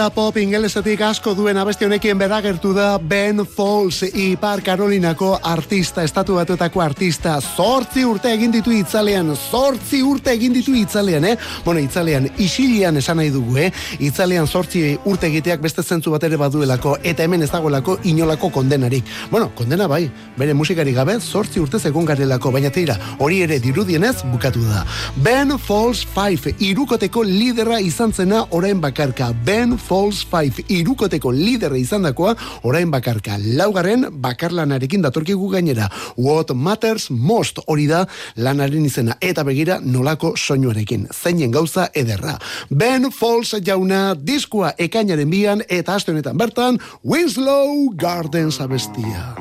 Eta 0.00 0.14
pop 0.16 0.36
ingelesetik 0.40 1.02
asko 1.04 1.34
duen 1.36 1.58
abesti 1.60 1.84
honekin 1.84 2.16
beragertu 2.16 2.70
da 2.72 2.94
Ben 2.96 3.42
Folds 3.44 4.06
Ipar 4.16 4.62
Karolinako 4.64 5.34
artista, 5.44 6.00
estatu 6.08 6.38
batuetako 6.38 6.80
artista. 6.80 7.34
Zortzi 7.44 8.06
urte 8.08 8.30
egin 8.32 8.54
ditu 8.54 8.72
itzalean, 8.72 9.34
zortzi 9.36 10.00
urte 10.00 10.32
egin 10.32 10.54
ditu 10.56 10.72
itzalean, 10.72 11.26
eh? 11.28 11.34
Bueno, 11.66 11.82
itzalean, 11.84 12.30
isilian 12.40 12.96
esan 12.96 13.20
nahi 13.20 13.28
dugu, 13.34 13.58
eh? 13.60 13.66
Itzalean 14.00 14.48
zortzi 14.48 14.94
urte 15.04 15.28
egiteak 15.28 15.60
beste 15.60 15.84
zentzu 15.84 16.14
bat 16.14 16.24
ere 16.24 16.38
baduelako, 16.40 16.96
eta 17.04 17.28
hemen 17.28 17.44
ez 17.44 17.50
dagoelako 17.52 17.98
inolako 18.08 18.48
kondenarik. 18.56 19.04
Bueno, 19.28 19.50
kondena 19.54 19.84
bai, 19.84 20.06
bere 20.38 20.56
musikari 20.56 20.96
gabe 20.96 21.18
zortzi 21.20 21.60
urte 21.60 21.82
egon 21.92 22.08
garelako, 22.08 22.54
baina 22.56 22.72
tira, 22.72 22.96
hori 23.18 23.42
ere 23.44 23.60
dirudienez 23.60 24.22
bukatu 24.32 24.64
da. 24.64 24.86
Ben 25.20 25.58
Falls 25.58 26.06
5, 26.16 26.56
irukoteko 26.70 27.22
lidera 27.28 27.84
izan 27.84 28.16
zena 28.16 28.46
orain 28.48 28.80
bakarka. 28.80 29.34
Ben 29.44 29.76
Falls 29.76 29.89
5, 29.90 30.64
irukoteko 30.70 31.32
lidera 31.34 31.76
izan 31.78 32.06
dakoa 32.06 32.34
orain 32.62 32.90
bakarka. 32.90 33.36
Laugarren 33.58 34.06
bakarlanarekin 34.22 35.02
datorkigu 35.02 35.50
gainera. 35.50 35.88
What 36.16 36.54
Matters 36.54 37.10
Most 37.10 37.58
hori 37.66 37.86
da 37.90 38.04
lanaren 38.36 38.86
izena. 38.86 39.16
Eta 39.20 39.44
begira 39.44 39.80
nolako 39.82 40.34
soinuarekin. 40.36 41.08
Zeinen 41.10 41.50
gauza 41.50 41.88
ederra. 41.94 42.38
Ben 42.70 43.10
Falls 43.10 43.54
jauna 43.66 44.14
diskoa 44.14 44.74
ekainaren 44.78 45.30
bian 45.30 45.64
eta 45.68 45.94
aste 45.98 46.12
honetan 46.12 46.38
bertan 46.38 46.78
Winslow 47.04 47.90
Gardens 47.96 48.60
abestia. 48.60 49.34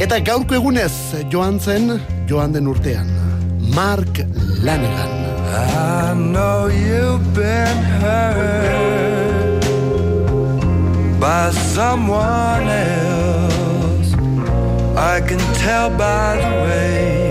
Eta 0.00 0.18
gaurko 0.24 0.56
egunez 0.56 0.92
joan 1.30 1.60
zen 1.60 2.00
joan 2.28 2.52
den 2.56 2.66
urtean. 2.66 3.10
Mark 3.74 4.24
Lanegan. 4.64 5.18
I 5.50 6.14
know 6.14 6.68
you've 6.68 7.34
been 7.34 7.84
hurt 8.00 9.09
someone 11.52 12.68
else. 12.68 14.14
I 14.96 15.20
can 15.20 15.38
tell 15.54 15.90
by 15.90 16.36
the 16.36 16.52
way 16.66 17.30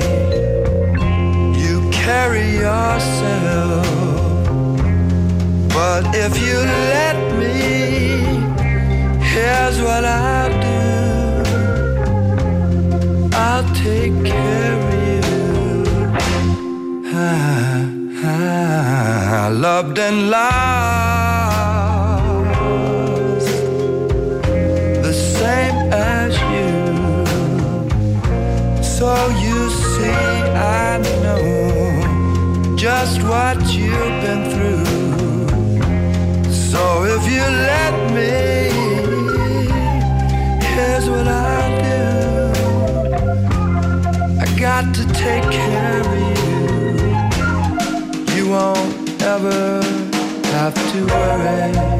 you 1.64 1.90
carry 1.92 2.48
yourself. 2.66 3.86
But 5.74 6.04
if 6.16 6.38
you 6.46 6.58
let 6.96 7.18
me, 7.42 7.58
here's 9.34 9.78
what 9.82 10.04
I'll 10.04 10.56
do. 10.70 10.84
I'll 13.36 13.68
take 13.76 14.14
care 14.26 14.74
of 14.78 14.84
you. 15.08 15.22
I, 17.06 17.18
I 18.24 19.50
loved 19.50 19.98
and 20.00 20.30
lost 20.30 21.29
you've 33.74 34.22
been 34.22 34.50
through. 34.52 34.86
So 36.52 37.04
if 37.06 37.24
you 37.32 37.40
let 37.40 37.94
me, 38.14 38.72
here's 40.66 41.10
what 41.10 41.28
I'll 41.28 41.84
do. 41.84 42.52
I 44.42 44.46
got 44.60 44.94
to 44.96 45.06
take 45.14 45.44
care 45.50 46.02
of 46.02 46.08
you. 46.20 46.36
You 48.36 48.44
won't 48.50 49.22
ever 49.22 49.82
have 50.52 50.76
to 50.92 51.06
worry. 51.06 51.99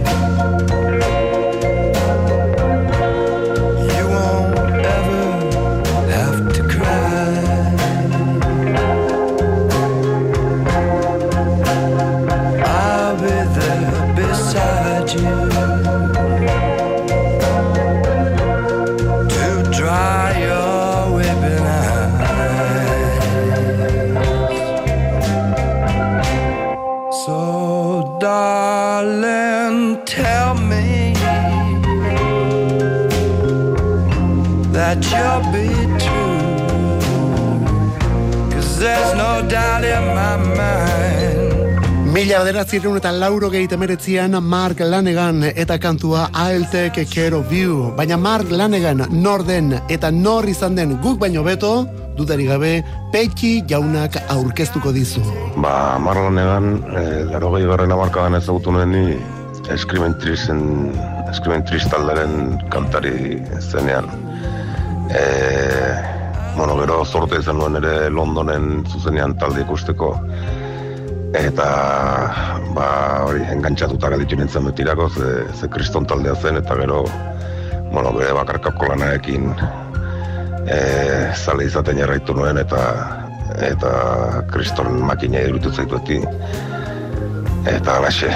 Mila 42.20 42.42
bederatzireun 42.44 42.98
eta 43.00 43.14
lauro 43.16 43.48
emeretzian 43.48 44.44
Mark 44.44 44.82
Lanegan 44.82 45.42
eta 45.56 45.78
kantua 45.80 46.28
I'll 46.34 46.66
take 46.70 47.06
care. 47.06 47.32
Baina 47.96 48.18
Mark 48.18 48.52
Lanegan 48.52 49.06
nor 49.10 49.46
den 49.46 49.80
eta 49.88 50.12
nor 50.12 50.44
izan 50.44 50.76
den 50.76 51.00
guk 51.02 51.18
baino 51.18 51.44
beto, 51.44 51.88
dudari 52.18 52.46
gabe, 52.46 52.84
Petxi 53.14 53.64
jaunak 53.66 54.18
aurkeztuko 54.28 54.92
dizu. 54.92 55.22
Ba, 55.56 55.98
marlanegan, 55.98 56.84
e, 56.92 57.24
laro 57.32 57.54
gehi 57.56 57.66
garren 57.66 57.92
amarkadan 57.92 58.36
ezagutu 58.36 58.72
nuen 58.74 58.92
ni 58.92 59.16
eskrimentrizen, 59.72 60.92
eskrimentriz 61.32 61.86
talderen 61.88 62.60
kantari 62.70 63.40
zenean. 63.62 64.12
E, 65.08 65.24
bueno, 66.58 66.76
gero 66.82 67.06
zorte 67.06 67.40
izan 67.40 67.64
nuen 67.64 67.80
ere 67.80 68.10
Londonen 68.10 68.84
zuzenean 68.92 69.38
talde 69.40 69.64
ikusteko. 69.64 70.18
Eta, 71.38 71.66
ba, 72.74 72.88
hori, 73.28 73.44
engantzatuta 73.54 74.10
galitu 74.10 74.38
nintzen 74.40 74.66
betirako, 74.66 75.10
ze, 75.14 75.34
ze 75.54 75.68
kriston 75.70 76.08
taldea 76.10 76.34
zen, 76.36 76.58
eta 76.58 76.78
gero, 76.80 77.04
bueno, 77.92 78.14
bere 78.16 78.34
bakarkako 78.34 78.90
lanaekin 78.90 79.52
e, 80.66 80.80
zale 81.36 81.68
izaten 81.70 82.02
jarraitu 82.02 82.34
nuen, 82.34 82.58
eta 82.58 82.82
eta 83.66 83.92
kriston 84.50 85.02
makina 85.06 85.42
iruditu 85.46 85.72
zaitu 85.74 86.00
beti. 86.00 86.20
Eta 87.70 88.00
alaxe, 88.00 88.34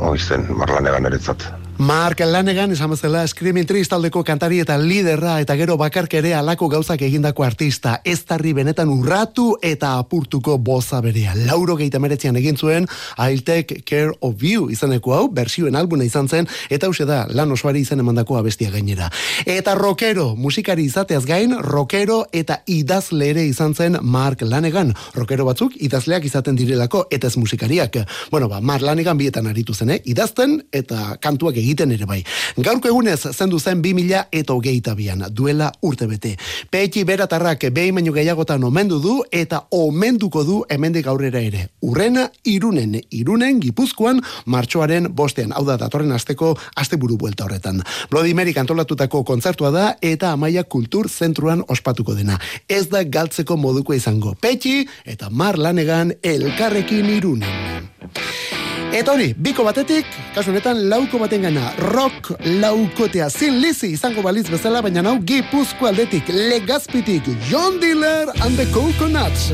hori 0.00 0.18
zen, 0.18 0.48
marlanegan 0.50 1.06
eretzat. 1.06 1.46
Mark 1.78 2.20
Lanegan, 2.24 2.72
esan 2.72 2.88
bezala, 2.88 3.26
Screaming 3.28 3.66
Trees 3.68 3.90
taldeko 3.92 4.22
kantari 4.24 4.62
eta 4.62 4.78
liderra 4.80 5.34
eta 5.42 5.52
gero 5.60 5.74
bakark 5.76 6.14
ere 6.16 6.30
alako 6.32 6.70
gauzak 6.72 7.02
egindako 7.04 7.44
artista. 7.44 7.98
Ez 8.00 8.22
tarri 8.24 8.54
benetan 8.56 8.88
urratu 8.88 9.58
eta 9.60 9.98
apurtuko 10.00 10.56
boza 10.56 11.02
berea. 11.04 11.34
Lauro 11.36 11.76
gehi 11.76 11.90
meretzian 12.00 12.36
egin 12.40 12.56
zuen, 12.56 12.86
I'll 13.18 13.42
take 13.44 13.82
care 13.84 14.14
of 14.22 14.42
you 14.42 14.70
izaneko 14.70 15.12
hau, 15.12 15.28
bersioen 15.28 15.76
albuna 15.76 16.04
izan 16.04 16.28
zen, 16.28 16.48
eta 16.70 16.86
hause 16.86 17.04
da, 17.04 17.26
lan 17.28 17.52
osoari 17.52 17.80
izan 17.84 18.00
emandako 18.00 18.38
abestia 18.38 18.70
gainera. 18.70 19.10
Eta 19.44 19.74
rockero, 19.74 20.34
musikari 20.34 20.84
izateaz 20.88 21.26
gain, 21.26 21.52
rockero 21.60 22.24
eta 22.32 22.62
idazle 22.66 23.28
ere 23.34 23.44
izan 23.44 23.74
zen 23.74 23.98
Mark 24.00 24.40
Lanegan. 24.40 24.94
Rockero 25.14 25.44
batzuk 25.44 25.76
idazleak 25.76 26.24
izaten 26.24 26.56
direlako, 26.56 27.04
eta 27.10 27.26
ez 27.26 27.36
musikariak. 27.36 28.00
Bueno, 28.30 28.48
ba, 28.48 28.62
Mark 28.62 28.80
Lanegan 28.82 29.18
bietan 29.18 29.46
aritu 29.46 29.74
zen, 29.74 29.90
eh? 29.90 30.00
idazten 30.06 30.62
eta 30.72 31.18
kantuak 31.20 31.65
egiten 31.66 31.92
ere 31.92 32.06
bai. 32.06 32.22
Gaurko 32.56 32.88
egunez 32.88 33.32
zendu 33.32 33.58
zen 33.58 33.82
2000 33.82 34.22
eta 34.32 34.54
hogeita 34.54 34.94
bian, 34.94 35.24
duela 35.30 35.70
urte 35.82 36.06
bete. 36.06 36.36
Petxi 36.70 37.04
beratarrak 37.04 37.68
behin 37.74 37.98
baino 37.98 38.14
gehiagotan 38.14 38.64
omendu 38.64 39.00
du 39.02 39.16
eta 39.34 39.64
omenduko 39.74 40.44
du 40.46 40.62
hemendik 40.70 41.06
aurrera 41.10 41.40
ere. 41.42 41.68
Urrena 41.82 42.28
irunen, 42.44 42.96
irunen 43.10 43.60
gipuzkoan 43.60 44.22
martxoaren 44.46 45.10
bostean, 45.16 45.52
hau 45.52 45.64
da 45.66 45.76
datorren 45.80 46.12
asteko 46.12 46.54
asteburu 46.76 47.18
buelta 47.20 47.46
horretan. 47.46 47.82
Bloody 48.10 48.34
Mary 48.34 48.54
kantolatutako 48.56 49.24
kontzertua 49.26 49.72
da 49.74 49.86
eta 50.00 50.32
amaia 50.32 50.64
kultur 50.64 51.10
zentruan 51.10 51.64
ospatuko 51.68 52.14
dena. 52.14 52.38
Ez 52.68 52.86
da 52.92 53.02
galtzeko 53.04 53.56
moduko 53.56 53.94
izango. 53.96 54.36
Petxi 54.40 54.86
eta 55.04 55.30
Mar 55.30 55.58
Lanegan 55.58 56.14
elkarrekin 56.22 57.10
irunen. 57.18 58.55
Eta 58.96 59.12
hori, 59.12 59.34
biko 59.36 59.64
batetik, 59.66 60.08
kasu 60.34 60.52
honetan 60.52 60.78
lauko 60.90 61.18
baten 61.20 61.42
gana, 61.44 61.70
rock 61.92 62.30
laukotea, 62.62 63.28
zin 63.28 63.58
lizi 63.60 63.92
izango 63.92 64.24
baliz 64.24 64.46
bezala, 64.48 64.80
baina 64.84 65.02
nau 65.04 65.16
gipuzko 65.20 65.90
aldetik, 65.90 66.30
legazpitik, 66.32 67.28
John 67.50 67.80
Diller 67.80 68.32
and 68.40 68.56
the 68.56 68.66
Coconuts. 68.72 69.50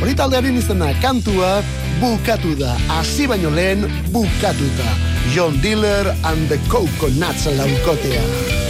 Hori 0.00 0.14
taldearen 0.18 0.58
izena, 0.60 0.92
kantua, 1.02 1.56
bukatu 2.00 2.54
da, 2.60 2.74
hasi 2.88 3.26
baino 3.30 3.50
lehen, 3.54 3.88
bukatu 4.14 4.68
da. 4.78 4.90
John 5.34 5.58
Diller 5.62 6.14
and 6.24 6.48
the 6.48 6.60
Coconuts 6.68 7.48
laukotea. 7.58 8.63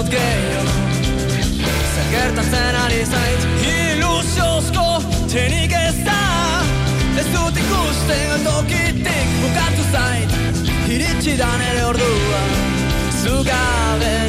Dut 0.00 0.10
gehiago 0.12 0.74
Zer 1.94 2.06
gertatzen 2.12 2.76
ari 2.84 3.00
zait 3.04 3.42
Ilusiozko 3.70 4.86
tenik 5.32 5.74
ez 5.76 5.96
da. 6.06 6.20
Ez 7.20 7.26
dut 7.34 7.60
ikusten 7.64 8.46
tokitik 8.46 9.36
bukatu 9.42 9.84
zait 9.92 10.30
Iritsi 10.88 11.36
da 11.42 11.50
nere 11.60 11.84
ordua 11.90 12.42
Zugabe 13.20 14.19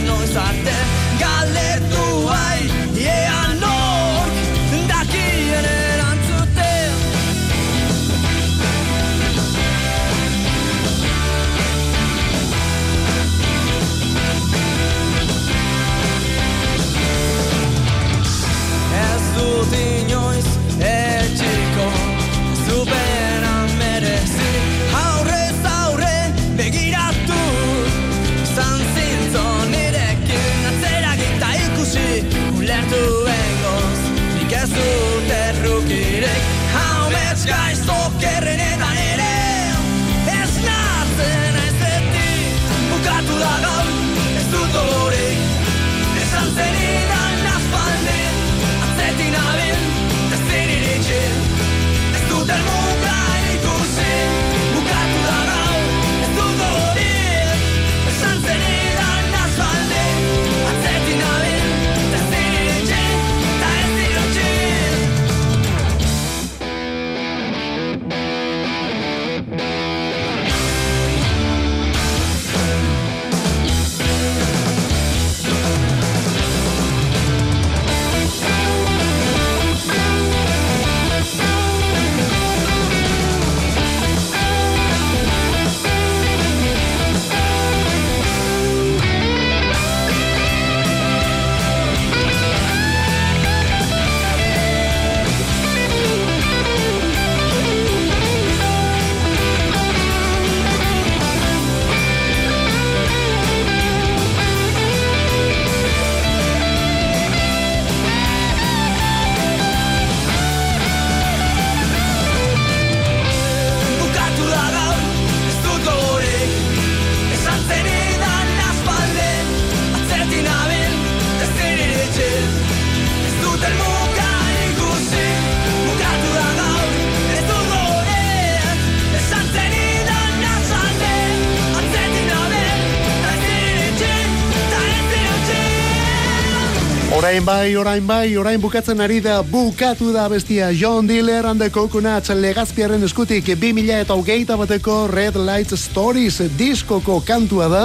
bai, 137.51 137.75
orain 137.75 138.05
bai, 138.07 138.37
orain 138.39 138.61
bukatzen 138.61 139.01
ari 139.03 139.17
da, 139.19 139.41
bukatu 139.43 140.11
da 140.15 140.23
bestia 140.31 140.69
John 140.71 141.07
Diller 141.07 141.45
and 141.49 141.59
the 141.59 141.69
Coconuts 141.69 142.29
legazpiaren 142.29 143.03
eskutik 143.03 143.49
2000 143.59 143.97
eta 144.05 144.15
hogeita 144.15 144.55
bateko 144.55 145.07
Red 145.11 145.35
Lights 145.35 145.75
Stories 145.89 146.37
diskoko 146.57 147.17
kantua 147.27 147.67
da, 147.67 147.81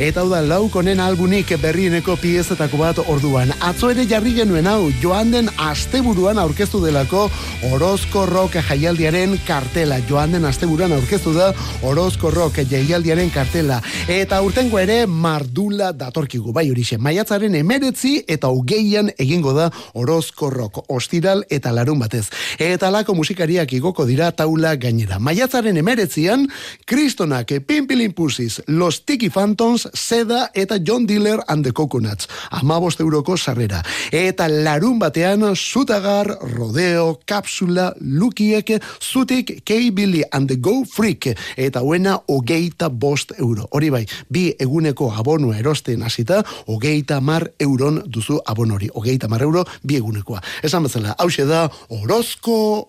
eta 0.00 0.22
hau 0.22 0.30
da 0.30 0.40
laukonen 0.40 1.00
albunik 1.00 1.52
berrieneko 1.60 2.16
piezetako 2.22 2.80
bat 2.80 3.02
orduan. 3.04 3.52
Atzo 3.60 3.90
ere 3.92 4.06
jarri 4.08 4.32
genuen 4.38 4.70
hau, 4.70 4.88
joan 5.02 5.34
den 5.34 5.50
asteburuan 5.60 6.40
aurkeztu 6.40 6.80
delako 6.80 7.26
Orozko 7.72 8.24
Rock 8.30 8.62
jaialdiaren 8.70 9.36
kartela. 9.46 10.00
Joan 10.08 10.32
den 10.38 10.48
asteburuan 10.48 10.96
aurkeztu 10.96 11.34
da 11.36 11.50
Orozko 11.82 12.30
Rock 12.32 12.62
jaialdiaren 12.70 13.30
kartela. 13.34 13.82
Eta 14.08 14.40
urtengo 14.40 14.80
ere 14.80 15.02
mardula 15.06 15.92
datorkigu, 15.92 16.52
bai 16.52 16.70
horixe, 16.72 16.96
maiatzaren 16.96 17.60
emeretzi 17.60 18.16
eta 18.26 18.48
hogeian 18.48 19.01
egingo 19.18 19.52
da 19.52 19.70
Orozko 19.94 20.50
Rock, 20.50 20.84
ostiral 20.88 21.44
eta 21.50 21.72
larun 21.72 21.98
batez. 21.98 22.28
Eta 22.58 22.90
lako 22.90 23.14
musikariak 23.18 23.72
igoko 23.72 24.06
dira 24.06 24.30
taula 24.32 24.76
gainera. 24.76 25.18
Maiatzaren 25.18 25.76
emeretzian, 25.76 26.46
Kristonak, 26.86 27.52
Pimpilin 27.66 28.12
Pussies, 28.12 28.62
Los 28.66 29.04
Tiki 29.04 29.30
Phantoms, 29.30 29.88
Seda 29.94 30.50
eta 30.54 30.78
John 30.86 31.06
Diller 31.06 31.40
and 31.48 31.64
the 31.64 31.72
Coconuts. 31.72 32.28
Amabost 32.50 33.00
euroko 33.00 33.36
sarrera. 33.36 33.82
Eta 34.12 34.48
larun 34.48 34.98
batean, 34.98 35.42
Zutagar, 35.56 36.28
Rodeo, 36.42 37.20
Kapsula, 37.26 37.92
Lukiek, 38.00 38.82
Zutik, 39.00 39.62
K-Billy 39.64 40.22
and 40.32 40.48
the 40.48 40.56
Go 40.56 40.84
Freak. 40.84 41.32
Eta 41.56 41.80
huena, 41.80 42.18
hogeita 42.26 42.88
bost 42.88 43.32
euro. 43.38 43.66
Hori 43.70 43.90
bai, 43.90 44.06
bi 44.28 44.52
eguneko 44.58 45.12
abonua 45.12 45.58
erosten 45.58 46.02
hasita, 46.02 46.42
hogeita 46.66 47.20
mar 47.20 47.50
euron 47.58 48.02
duzu 48.06 48.40
abonori. 48.46 48.81
Hogeita 48.92 49.28
mar 49.28 49.42
euro, 49.42 49.64
bi 49.82 49.96
egunekoa. 50.00 50.40
Esan 50.62 50.82
bezala, 50.88 51.14
hause 51.18 51.46
da, 51.46 51.68
Orozko 51.88 52.88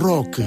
Rock. 0.00 0.40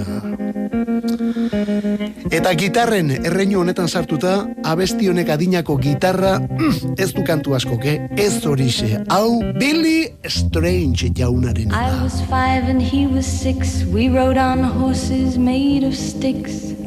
Eta 2.31 2.53
gitarren 2.59 3.11
erreinu 3.17 3.61
honetan 3.61 3.87
sartuta, 3.87 4.47
abesti 4.65 5.09
honek 5.09 5.29
adinako 5.35 5.77
gitarra 5.81 6.37
mm, 6.39 6.95
ez 6.97 7.11
du 7.15 7.23
kantu 7.27 7.55
askoke, 7.57 7.97
ez 8.17 8.33
horixe. 8.45 9.03
Hau 9.13 9.39
Billy 9.59 10.09
Strange 10.27 11.11
jaunaren 11.15 11.71
I 11.71 11.89
da. 11.91 12.03
was 12.03 12.21
five 12.29 12.67
and 12.69 12.81
he 12.81 13.07
was 13.07 13.25
six. 13.25 13.83
We 13.93 14.09
rode 14.09 14.37
on 14.37 14.63
horses 14.63 15.37
made 15.37 15.83
of 15.83 15.95
sticks. 15.95 16.86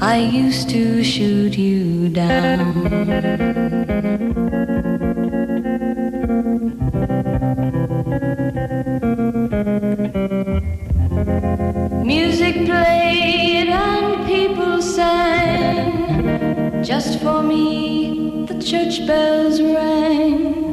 I 0.00 0.16
used 0.18 0.70
to 0.70 1.04
shoot 1.04 1.56
you 1.58 2.08
down. 2.08 2.72
Music 12.04 12.54
played 12.64 13.68
and 13.68 14.26
people 14.26 14.80
sang. 14.82 16.82
Just 16.82 17.20
for 17.20 17.42
me, 17.42 18.46
the 18.46 18.60
church 18.62 19.06
bells 19.06 19.60
rang. 19.60 20.72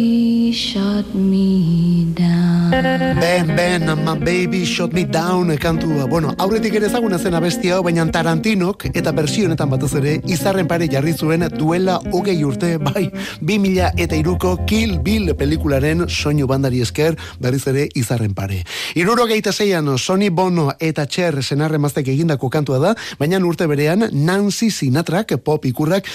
shot 0.51 1.05
me. 1.15 1.40
Ben, 2.81 3.45
ben, 3.55 3.85
my 4.03 4.17
baby 4.17 4.65
shot 4.65 4.91
me 4.91 5.03
down 5.05 5.55
kantua. 5.57 6.07
Bueno, 6.09 6.33
aurretik 6.39 6.73
ere 6.73 6.87
ezaguna 6.87 7.19
zen 7.19 7.35
abesti 7.37 7.69
hau, 7.69 7.83
baina 7.85 8.07
Tarantinok 8.09 8.87
eta 8.95 9.11
honetan 9.11 9.69
batez 9.69 9.93
ere 9.99 10.19
izarren 10.25 10.67
pare 10.67 10.87
jarri 10.89 11.13
zuen 11.13 11.47
duela 11.53 11.99
hogei 12.11 12.43
urte, 12.43 12.77
bai, 12.87 13.11
2000 13.41 13.91
eta 13.97 14.15
iruko 14.15 14.65
Kill 14.65 14.97
Bill 14.99 15.35
pelikularen 15.35 16.09
soinu 16.09 16.47
bandari 16.47 16.81
esker 16.81 17.15
berriz 17.39 17.67
ere 17.67 17.87
izarren 17.93 18.33
pare. 18.33 18.63
Iruro 18.95 19.27
gehieta 19.27 19.53
zeian 19.53 19.97
Sony 19.99 20.31
Bono 20.31 20.71
eta 20.79 21.05
Cher 21.05 21.43
senarre 21.43 21.77
maztek 21.77 22.07
egindako 22.07 22.49
kantua 22.49 22.79
da, 22.79 22.95
baina 23.19 23.37
urte 23.45 23.67
berean 23.67 24.09
Nancy 24.11 24.71
Sinatrak 24.71 25.37
pop 25.43 25.65
ikurrak 25.65 26.07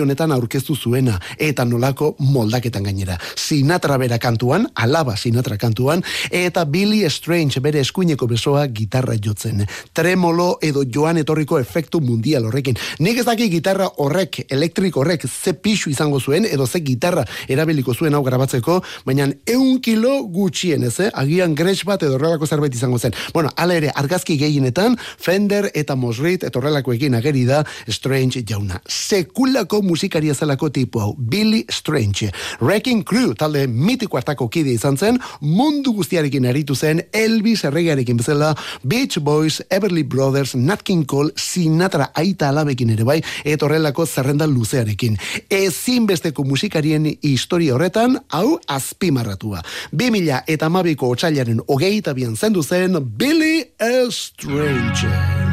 honetan 0.00 0.32
aurkeztu 0.32 0.74
zuena, 0.74 1.20
eta 1.38 1.64
nolako 1.64 2.16
moldaketan 2.18 2.82
gainera. 2.82 3.18
Sinatra 3.36 3.98
bera 3.98 4.18
kantuan, 4.18 4.68
alaba 4.74 5.16
Sinatra 5.16 5.58
kantuan, 5.58 6.02
eta 6.30 6.64
Billy 6.64 7.04
Strange 7.10 7.60
bere 7.60 7.80
eskuineko 7.80 8.26
besoa 8.30 8.66
gitarra 8.68 9.16
jotzen. 9.20 9.64
Tremolo 9.92 10.58
edo 10.62 10.84
joan 10.84 11.18
etorriko 11.20 11.58
efektu 11.58 12.00
mundial 12.00 12.46
horrekin. 12.48 12.78
Nik 12.98 13.18
ez 13.20 13.26
daki 13.26 13.48
gitarra 13.52 13.88
horrek, 14.02 14.44
elektrik 14.52 14.96
horrek, 14.96 15.26
ze 15.28 15.54
pixu 15.54 15.90
izango 15.90 16.20
zuen, 16.20 16.44
edo 16.44 16.66
ze 16.66 16.80
gitarra 16.84 17.24
erabiliko 17.48 17.94
zuen 17.94 18.14
hau 18.14 18.22
grabatzeko, 18.24 18.80
baina 19.04 19.28
eun 19.46 19.80
kilo 19.80 20.22
gutxien, 20.32 20.84
ez, 20.84 20.98
eh? 21.00 21.10
agian 21.14 21.54
gretsch 21.54 21.84
bat 21.88 22.02
edo 22.02 22.18
horrelako 22.18 22.46
zerbait 22.46 22.74
izango 22.74 22.98
zen. 22.98 23.14
Bueno, 23.34 23.50
ala 23.56 23.76
ere, 23.78 23.90
argazki 23.94 24.36
gehienetan, 24.40 24.98
Fender 25.18 25.70
eta 25.74 25.96
Mosrit 25.96 26.44
eta 26.44 26.60
horrelakoekin 26.60 27.14
ageri 27.18 27.44
da 27.48 27.62
Strange 27.88 28.44
jauna. 28.46 28.80
Sekulako 28.88 29.82
musikaria 29.82 30.34
zelako 30.34 30.70
tipu 30.70 31.00
hau, 31.00 31.14
Billy 31.18 31.64
Strange. 31.70 32.30
Wrecking 32.60 33.04
Crew 33.04 33.34
talde 33.38 33.66
mitiko 33.66 34.18
hartako 34.20 34.48
kide 34.48 34.74
izan 34.74 34.98
zen, 34.98 35.20
mundu 35.40 35.94
guztiarekin 36.04 36.44
aritu 36.46 36.74
zen, 36.76 37.00
Elvis 37.12 37.64
erregearekin 37.64 38.18
bezala, 38.20 38.52
Beach 38.86 39.18
Boys, 39.24 39.62
Everly 39.70 40.02
Brothers, 40.04 40.54
Nat 40.54 40.82
King 40.84 41.06
Cole, 41.06 41.32
Sinatra 41.36 42.10
aita 42.14 42.50
alabekin 42.50 42.92
ere 42.92 43.04
bai, 43.08 43.20
eta 43.44 43.66
horrelako 43.66 44.06
zerrenda 44.06 44.46
luzearekin. 44.46 45.16
Ezinbesteko 45.50 46.44
musikarien 46.44 47.08
historia 47.22 47.74
horretan, 47.74 48.18
hau 48.36 48.58
azpimarratua. 48.68 49.62
2000 49.92 50.44
eta 50.46 50.68
amabiko 50.68 51.08
otxailaren 51.14 51.64
hogeita 51.66 52.14
bian 52.14 52.36
zendu 52.36 52.62
zen 52.62 53.00
Billy 53.16 53.64
Strange. 54.10 55.43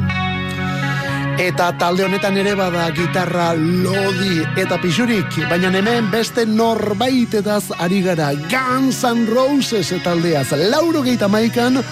Eta 1.39 1.71
talde 1.79 2.03
honetan 2.03 2.36
ere 2.38 2.53
bada 2.57 2.89
gitarra 2.95 3.51
lodi 3.55 4.41
eta 4.59 4.77
pixurik, 4.82 5.38
baina 5.49 5.71
hemen 5.71 6.09
beste 6.11 6.45
norbaitetaz 6.45 7.71
ari 7.79 8.01
gara 8.03 8.34
Guns 8.51 9.03
N' 9.05 9.27
Roses 9.29 9.93
taldeaz. 10.03 10.51
Lauro 10.71 11.01
geita 11.01 11.27
maikan, 11.27 11.84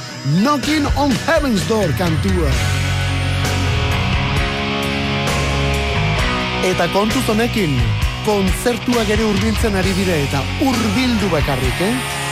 Knocking 0.42 0.86
on 0.98 1.12
Heaven's 1.28 1.64
Door 1.70 1.94
kantua. 1.98 2.52
Eta 6.68 6.90
kontuz 6.92 7.24
honekin, 7.32 7.78
kontzertuak 8.26 9.10
ere 9.10 9.24
urbiltzen 9.24 9.76
ari 9.80 9.94
dira 9.96 10.18
eta 10.28 10.44
urbildu 10.62 11.32
bakarrik, 11.32 11.86
eh? 11.88 12.29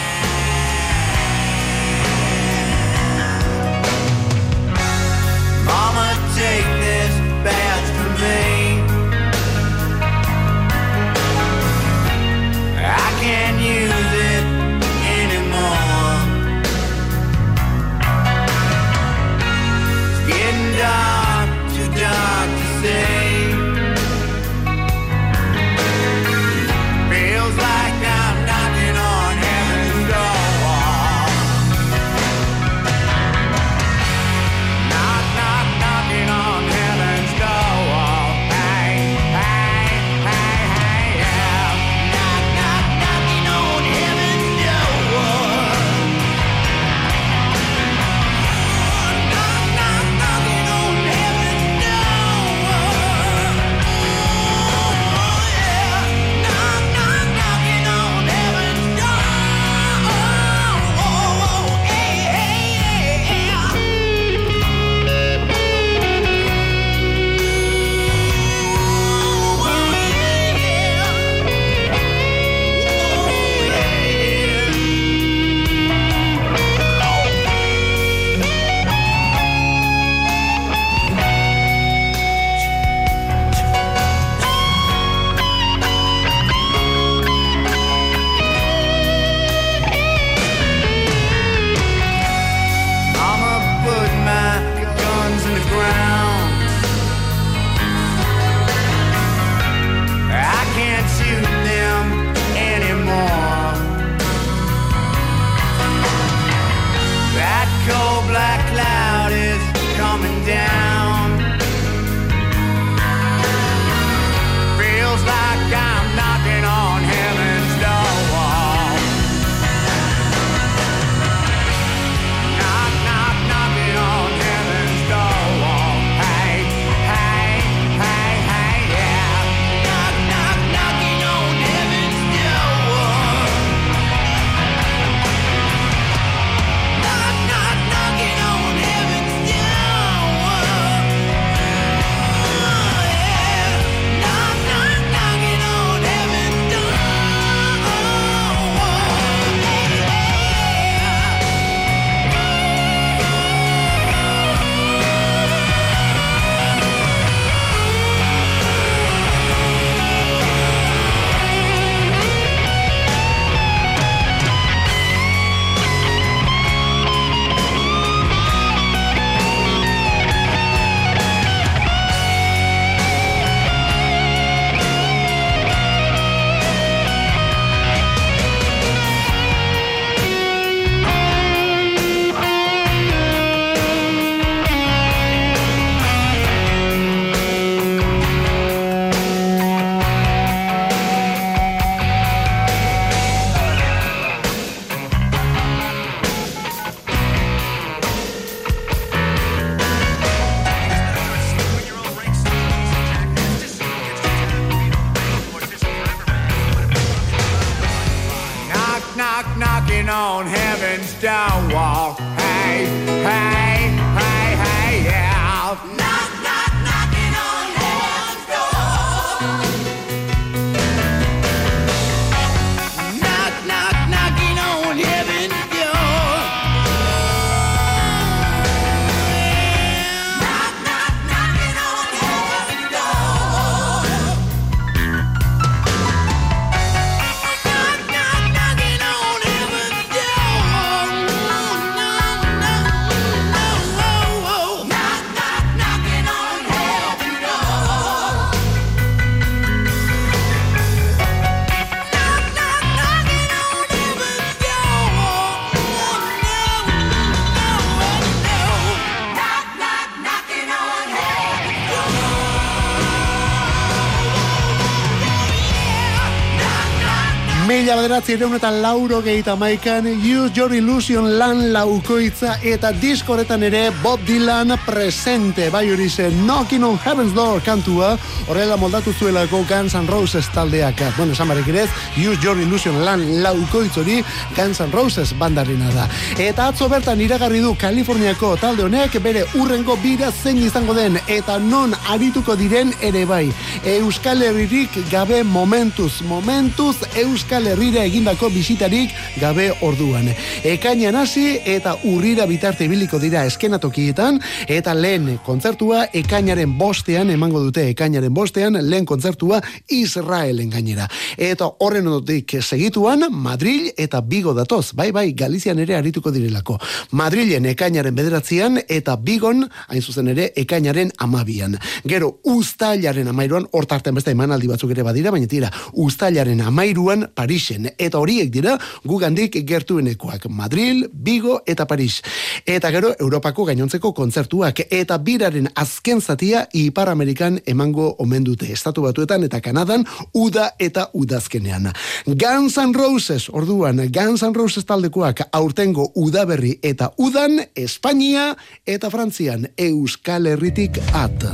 Bederatzi 268.27 268.57
eta 268.57 268.71
lauro 268.81 269.21
gehieta 269.23 269.53
maikan 269.55 270.05
Use 270.19 270.51
Your 270.55 270.73
Illusion 270.75 271.37
lan 271.39 271.71
laukoitza 271.71 272.57
eta 272.59 272.89
diskoretan 272.91 273.61
ere 273.63 273.85
Bob 274.03 274.19
Dylan 274.27 274.73
presente. 274.83 275.69
Bai 275.71 275.85
hori 275.93 276.09
zen 276.09 276.33
Knocking 276.43 276.83
on 276.83 276.99
Heaven's 277.05 277.33
Door 277.33 277.61
kantua 277.63 278.17
horrela 278.49 278.75
moldatu 278.75 279.13
zuelako 279.13 279.63
Guns 279.69 279.95
N' 279.95 280.07
Roses 280.07 280.49
taldeak. 280.51 280.99
Bueno, 281.15 281.31
esan 281.31 281.47
barek 281.47 281.69
ere 281.71 281.85
Use 282.17 282.43
Your 282.43 282.59
Illusion 282.59 282.99
lan 283.05 283.23
laukoitz 283.43 283.95
hori 283.97 284.19
Guns 284.57 284.81
N' 284.81 284.91
Roses 284.91 285.31
bandarina 285.39 285.87
da. 285.95 286.09
Eta 286.37 286.67
atzo 286.67 286.89
bertan 286.89 287.21
iragarri 287.21 287.63
du 287.63 287.77
Kaliforniako 287.79 288.57
talde 288.59 288.83
honek 288.83 289.21
bere 289.23 289.45
urrengo 289.55 289.95
bira 290.03 290.33
zein 290.33 290.59
izango 290.59 290.93
den 290.93 291.15
eta 291.27 291.59
non 291.59 291.95
arituko 292.11 292.57
diren 292.59 292.91
ere 292.99 293.23
bai. 293.25 293.45
Euskal 293.85 294.43
Herririk 294.43 294.99
gabe 295.11 295.43
momentuz 295.43 296.19
momentuz 296.27 296.97
Euskal 297.15 297.71
Herrira 297.71 298.03
egindako 298.17 298.49
bisitarik 298.49 299.11
gabe 299.37 299.67
orduan. 299.85 300.25
Ekainan 300.65 301.19
hasi 301.19 301.59
eta 301.69 301.91
urrira 302.09 302.47
bitarte 302.49 302.87
ibiliko 302.87 303.19
dira 303.21 303.43
eskenatokietan 303.45 304.39
eta 304.73 304.95
lehen 304.97 305.35
kontzertua 305.45 306.07
ekainaren 306.17 306.73
bostean 306.79 307.29
emango 307.29 307.61
dute 307.61 307.83
ekainaren 307.91 308.33
bostean 308.33 308.79
lehen 308.81 309.05
kontzertua 309.05 309.59
Israelen 309.93 310.71
gainera. 310.73 311.05
Eta 311.37 311.67
horren 311.85 312.07
ondotik 312.09 312.55
segituan 312.61 313.27
Madrid 313.29 313.91
eta 313.97 314.23
Bigo 314.25 314.55
datoz. 314.57 314.95
Bai 314.97 315.11
bai 315.11 315.27
Galizian 315.37 315.77
ere 315.85 315.99
arituko 315.99 316.33
direlako. 316.33 316.79
Madrilen 317.11 317.69
ekainaren 317.69 318.17
bederatzean 318.17 318.81
eta 318.87 319.15
Bigon 319.21 319.61
hain 319.87 320.01
zuzen 320.01 320.33
ere 320.33 320.49
ekainaren 320.57 321.13
amabian 321.21 321.77
gero 322.07 322.39
ustailaren 322.49 323.29
amairuan 323.29 323.69
hortarten 323.71 324.17
beste 324.17 324.33
emanaldi 324.33 324.73
batzuk 324.73 324.95
ere 324.95 325.05
badira 325.05 325.29
baina 325.31 325.47
tira 325.47 325.69
ustailaren 325.93 326.65
amairuan 326.65 327.27
Parisen 327.35 327.91
eta 328.07 328.21
horiek 328.23 328.49
dira 328.51 328.77
gugandik 329.05 329.59
gertuenekoak 329.67 330.47
Madrid, 330.49 331.05
Bigo 331.11 331.59
eta 331.65 331.85
Paris. 331.87 332.21
Eta 332.65 332.91
gero 332.91 333.13
Europako 333.19 333.67
gainontzeko 333.69 334.13
kontzertuak 334.15 334.85
eta 334.89 335.17
biraren 335.17 335.69
azken 335.75 336.21
zatia 336.21 336.67
Ipar 336.73 337.09
Amerikan 337.09 337.59
emango 337.65 338.15
omen 338.23 338.43
dute 338.47 338.71
estatu 338.73 339.03
batuetan 339.05 339.43
eta 339.47 339.61
Kanadan 339.61 340.05
uda 340.33 340.71
eta 340.79 341.09
udazkenean. 341.13 341.91
Guns 342.25 342.77
N' 342.77 342.93
Roses 342.95 343.49
orduan 343.49 344.01
Guns 344.13 344.43
N' 344.43 344.55
Roses 344.55 344.85
taldekoak 344.85 345.47
aurtengo 345.51 346.11
udaberri 346.15 346.77
eta 346.81 347.11
udan 347.17 347.59
Espainia 347.75 348.53
eta 348.85 349.09
Frantzian 349.09 349.67
Euskal 349.77 350.47
Herritik 350.47 350.99
at. 351.13 351.45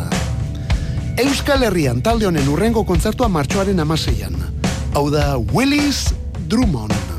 Euskal 1.21 1.63
Herrian 1.67 2.01
talde 2.01 2.25
honen 2.25 2.47
urrengo 2.49 2.85
kontzertua 2.89 3.29
martxoaren 3.29 3.79
amaseian. 3.79 4.33
Hau 4.93 5.09
da 5.13 5.37
Willis 5.53 6.22
Drummond. 6.53 7.12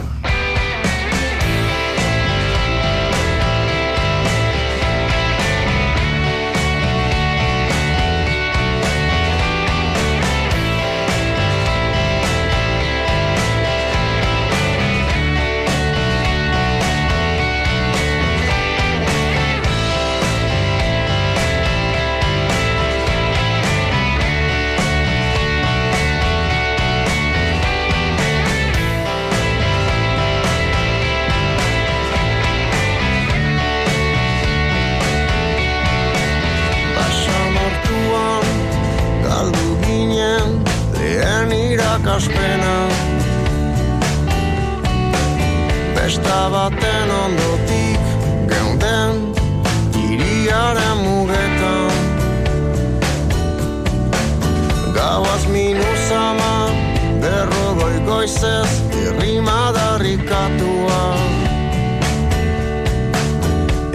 Goizez 58.24 58.72
irrimadarrikatua 59.02 61.02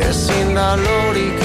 Ezin 0.09 0.55
da 0.55 0.75
lorik 0.75 1.38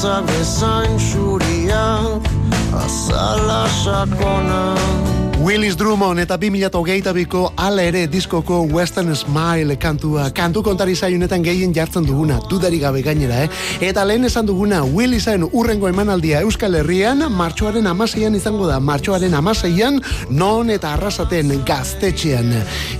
Hortzak 0.00 0.24
bezain 0.28 0.96
xuriak 0.96 2.24
azala 2.72 3.68
sakona 3.68 4.62
Willis 5.40 5.74
Drummond 5.78 6.20
eta 6.20 6.36
2008ko 6.36 7.54
ala 7.56 7.80
ere 7.88 8.02
diskoko 8.12 8.58
Western 8.68 9.14
Smile 9.16 9.78
kantua. 9.80 10.26
Kantu 10.36 10.60
kontari 10.62 10.92
zaiunetan 10.92 11.40
gehien 11.40 11.72
jartzen 11.72 12.04
duguna, 12.04 12.36
dudari 12.50 12.76
gabe 12.78 13.00
gainera, 13.00 13.46
eh? 13.46 13.48
Eta 13.88 14.04
lehen 14.04 14.28
esan 14.28 14.44
duguna, 14.44 14.82
Willisen 14.84 15.46
urrengo 15.48 15.88
emanaldia 15.88 16.42
Euskal 16.44 16.76
Herrian, 16.76 17.24
martxoaren 17.32 17.88
amaseian 17.88 18.36
izango 18.36 18.66
da, 18.68 18.76
martxoaren 18.84 19.32
amaseian, 19.32 20.02
non 20.28 20.68
eta 20.68 20.92
arrasaten 20.92 21.54
gaztetxean. 21.64 22.52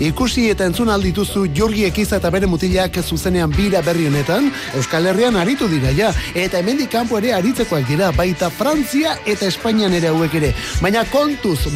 Ikusi 0.09 0.47
eta 0.55 0.64
entzun 0.64 0.88
aldituzu 0.88 1.45
Jorgi 1.53 1.84
Ekiza 1.91 2.22
eta 2.22 2.32
bere 2.32 2.49
mutilak 2.49 2.97
zuzenean 3.05 3.53
bira 3.53 3.84
berri 3.84 4.09
honetan, 4.09 4.49
Euskal 4.80 5.11
Herrian 5.12 5.36
aritu 5.36 5.68
dira 5.68 5.93
ja, 5.93 6.14
eta 6.32 6.64
hemendik 6.64 6.88
kanpo 6.97 7.20
ere 7.20 7.36
aritzekoak 7.36 7.84
dira, 7.93 8.11
baita 8.16 8.49
Frantzia 8.49 9.18
eta 9.26 9.45
Espainian 9.45 9.93
ere 9.93 10.09
hauek 10.14 10.41
ere. 10.41 10.55
Baina 10.80 11.05
kontuz, 11.12 11.68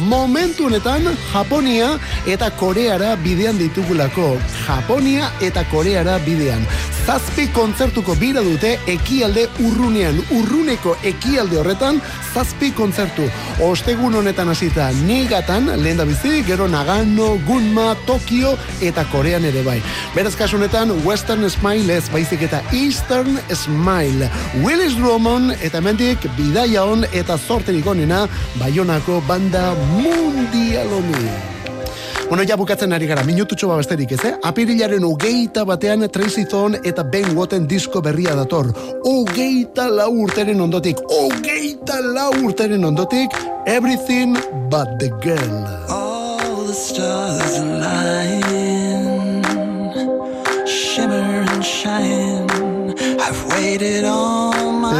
momentu 0.55 0.65
honetan 0.65 1.17
Japonia 1.33 1.99
eta 2.27 2.49
Koreara 2.51 3.15
bidean 3.15 3.57
ditugulako. 3.59 4.37
Japonia 4.65 5.31
eta 5.41 5.63
Koreara 5.71 6.19
bidean. 6.19 6.63
Zazpi 7.05 7.43
kontzertuko 7.53 8.15
bira 8.17 8.41
dute 8.41 8.71
ekialde 8.89 9.43
urrunean. 9.61 10.17
Urruneko 10.33 10.95
ekialde 11.05 11.59
horretan 11.61 11.99
zazpi 12.33 12.71
kontzertu. 12.73 13.27
Ostegun 13.61 14.17
honetan 14.17 14.49
hasita 14.49 14.87
Nigatan, 15.05 15.69
lehen 15.83 16.01
da 16.01 16.07
bizi, 16.09 16.41
gero 16.47 16.65
Nagano, 16.67 17.35
Gunma, 17.45 17.93
Tokio 18.09 18.55
eta 18.81 19.05
Korean 19.13 19.45
ere 19.45 19.61
bai. 19.61 19.77
Beraz 20.17 20.33
kasu 20.35 20.57
honetan 20.57 20.97
Western 21.05 21.45
Smile 21.45 22.01
ez 22.01 22.09
baizik 22.09 22.41
eta 22.49 22.63
Eastern 22.73 23.37
Smile. 23.53 24.31
Willis 24.65 24.97
Drummond 24.97 25.59
eta 25.61 25.77
hemendik 25.77 26.25
bidaia 26.39 26.89
on 26.89 27.05
eta 27.13 27.37
zorterik 27.37 27.85
onena 27.85 28.25
Baionako 28.57 29.21
banda 29.29 29.75
mundial 29.93 30.89
honi. 30.89 31.54
Bueno, 32.29 32.43
ja 32.43 32.55
bukatzen 32.57 32.93
ari 32.93 33.05
gara, 33.05 33.23
minututxo 33.23 33.67
ba 33.69 33.75
besterik 33.77 34.11
ez, 34.15 34.23
eh? 34.25 34.33
Apirilaren 34.49 35.03
hogeita 35.05 35.63
batean 35.65 36.07
Tracy 36.09 36.45
Thorn 36.49 36.75
eta 36.83 37.03
Ben 37.03 37.35
Watten 37.37 37.67
disko 37.69 38.01
berria 38.01 38.33
dator. 38.35 38.71
Hogeita 39.05 39.85
lau 39.93 40.09
urteren 40.25 40.61
ondotik, 40.61 40.97
hogeita 41.05 42.01
lau 42.01 42.31
urteren 42.41 42.85
ondotik, 42.85 43.29
Everything 43.67 44.33
but 44.69 44.99
the 44.99 45.09
girl. 45.21 45.65
All 45.89 46.65
the 46.65 46.73
stars 46.73 47.57
align, 47.59 49.43
shimmer 50.65 51.45
and 51.49 51.63
shine. 51.63 52.93
I've 53.19 53.45
waited 53.53 54.03
my 54.03 54.34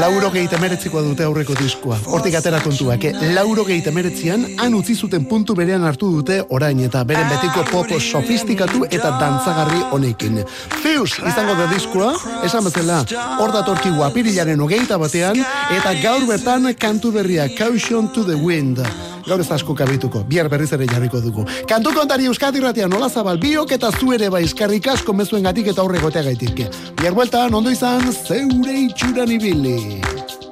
Lauro 0.05 0.27
gehieta 0.29 0.59
meretzikoa 0.61 1.01
dute 1.01 1.23
aurreko 1.25 1.55
diskoa. 1.57 1.95
Hortik 2.13 2.35
atera 2.37 2.59
kontuak, 2.61 3.07
eh? 3.09 3.31
lauro 3.33 3.63
gehieta 3.65 3.89
meretzian, 3.95 4.43
han 4.61 4.75
utzi 4.77 4.93
zuten 4.93 5.25
puntu 5.25 5.55
berean 5.57 5.81
hartu 5.87 6.11
dute 6.19 6.37
orain 6.53 6.83
eta 6.85 7.01
beren 7.09 7.25
betiko 7.31 7.63
pop 7.71 7.89
sofistikatu 7.97 8.83
eta 8.85 9.15
dantzagarri 9.17 9.81
honekin. 9.97 10.43
Zeus 10.83 11.15
izango 11.17 11.57
da 11.57 11.65
diskoa, 11.73 12.11
esan 12.45 12.69
bezala, 12.69 13.01
hor 13.39 13.55
datorki 13.57 13.95
guapirilaren 13.97 14.61
hogeita 14.61 15.01
batean, 15.01 15.41
eta 15.79 15.97
gaur 16.05 16.29
bertan 16.29 16.69
kantu 16.77 17.15
berria, 17.17 17.49
Caution 17.57 18.13
to 18.13 18.29
the 18.29 18.37
Wind. 18.37 18.85
Gaur 19.25 19.41
ez 19.41 19.49
asko 19.51 19.73
kabituko, 19.73 20.21
bihar 20.29 20.49
berriz 20.49 20.71
ere 20.77 20.85
jarriko 20.85 21.21
dugu. 21.21 21.45
Kantu 21.69 21.95
kontari 21.97 22.29
Euskadi 22.29 22.61
Ratia 22.61 22.87
nola 22.87 23.09
zabal, 23.09 23.41
biok 23.41 23.73
eta 23.73 23.89
zu 23.91 24.13
ere 24.13 24.29
bai 24.29 24.43
eskarrik 24.45 24.87
asko 24.93 25.17
mezuen 25.17 25.49
gatik 25.49 25.73
eta 25.73 25.81
horregotea 25.81 26.27
gaitik. 26.29 26.67
Bihar 27.01 27.17
bueltan, 27.17 27.53
ondo 27.53 27.73
izan, 27.73 28.11
zeure 28.13 28.77
itxuran 28.85 29.33
ibili. 29.39 30.44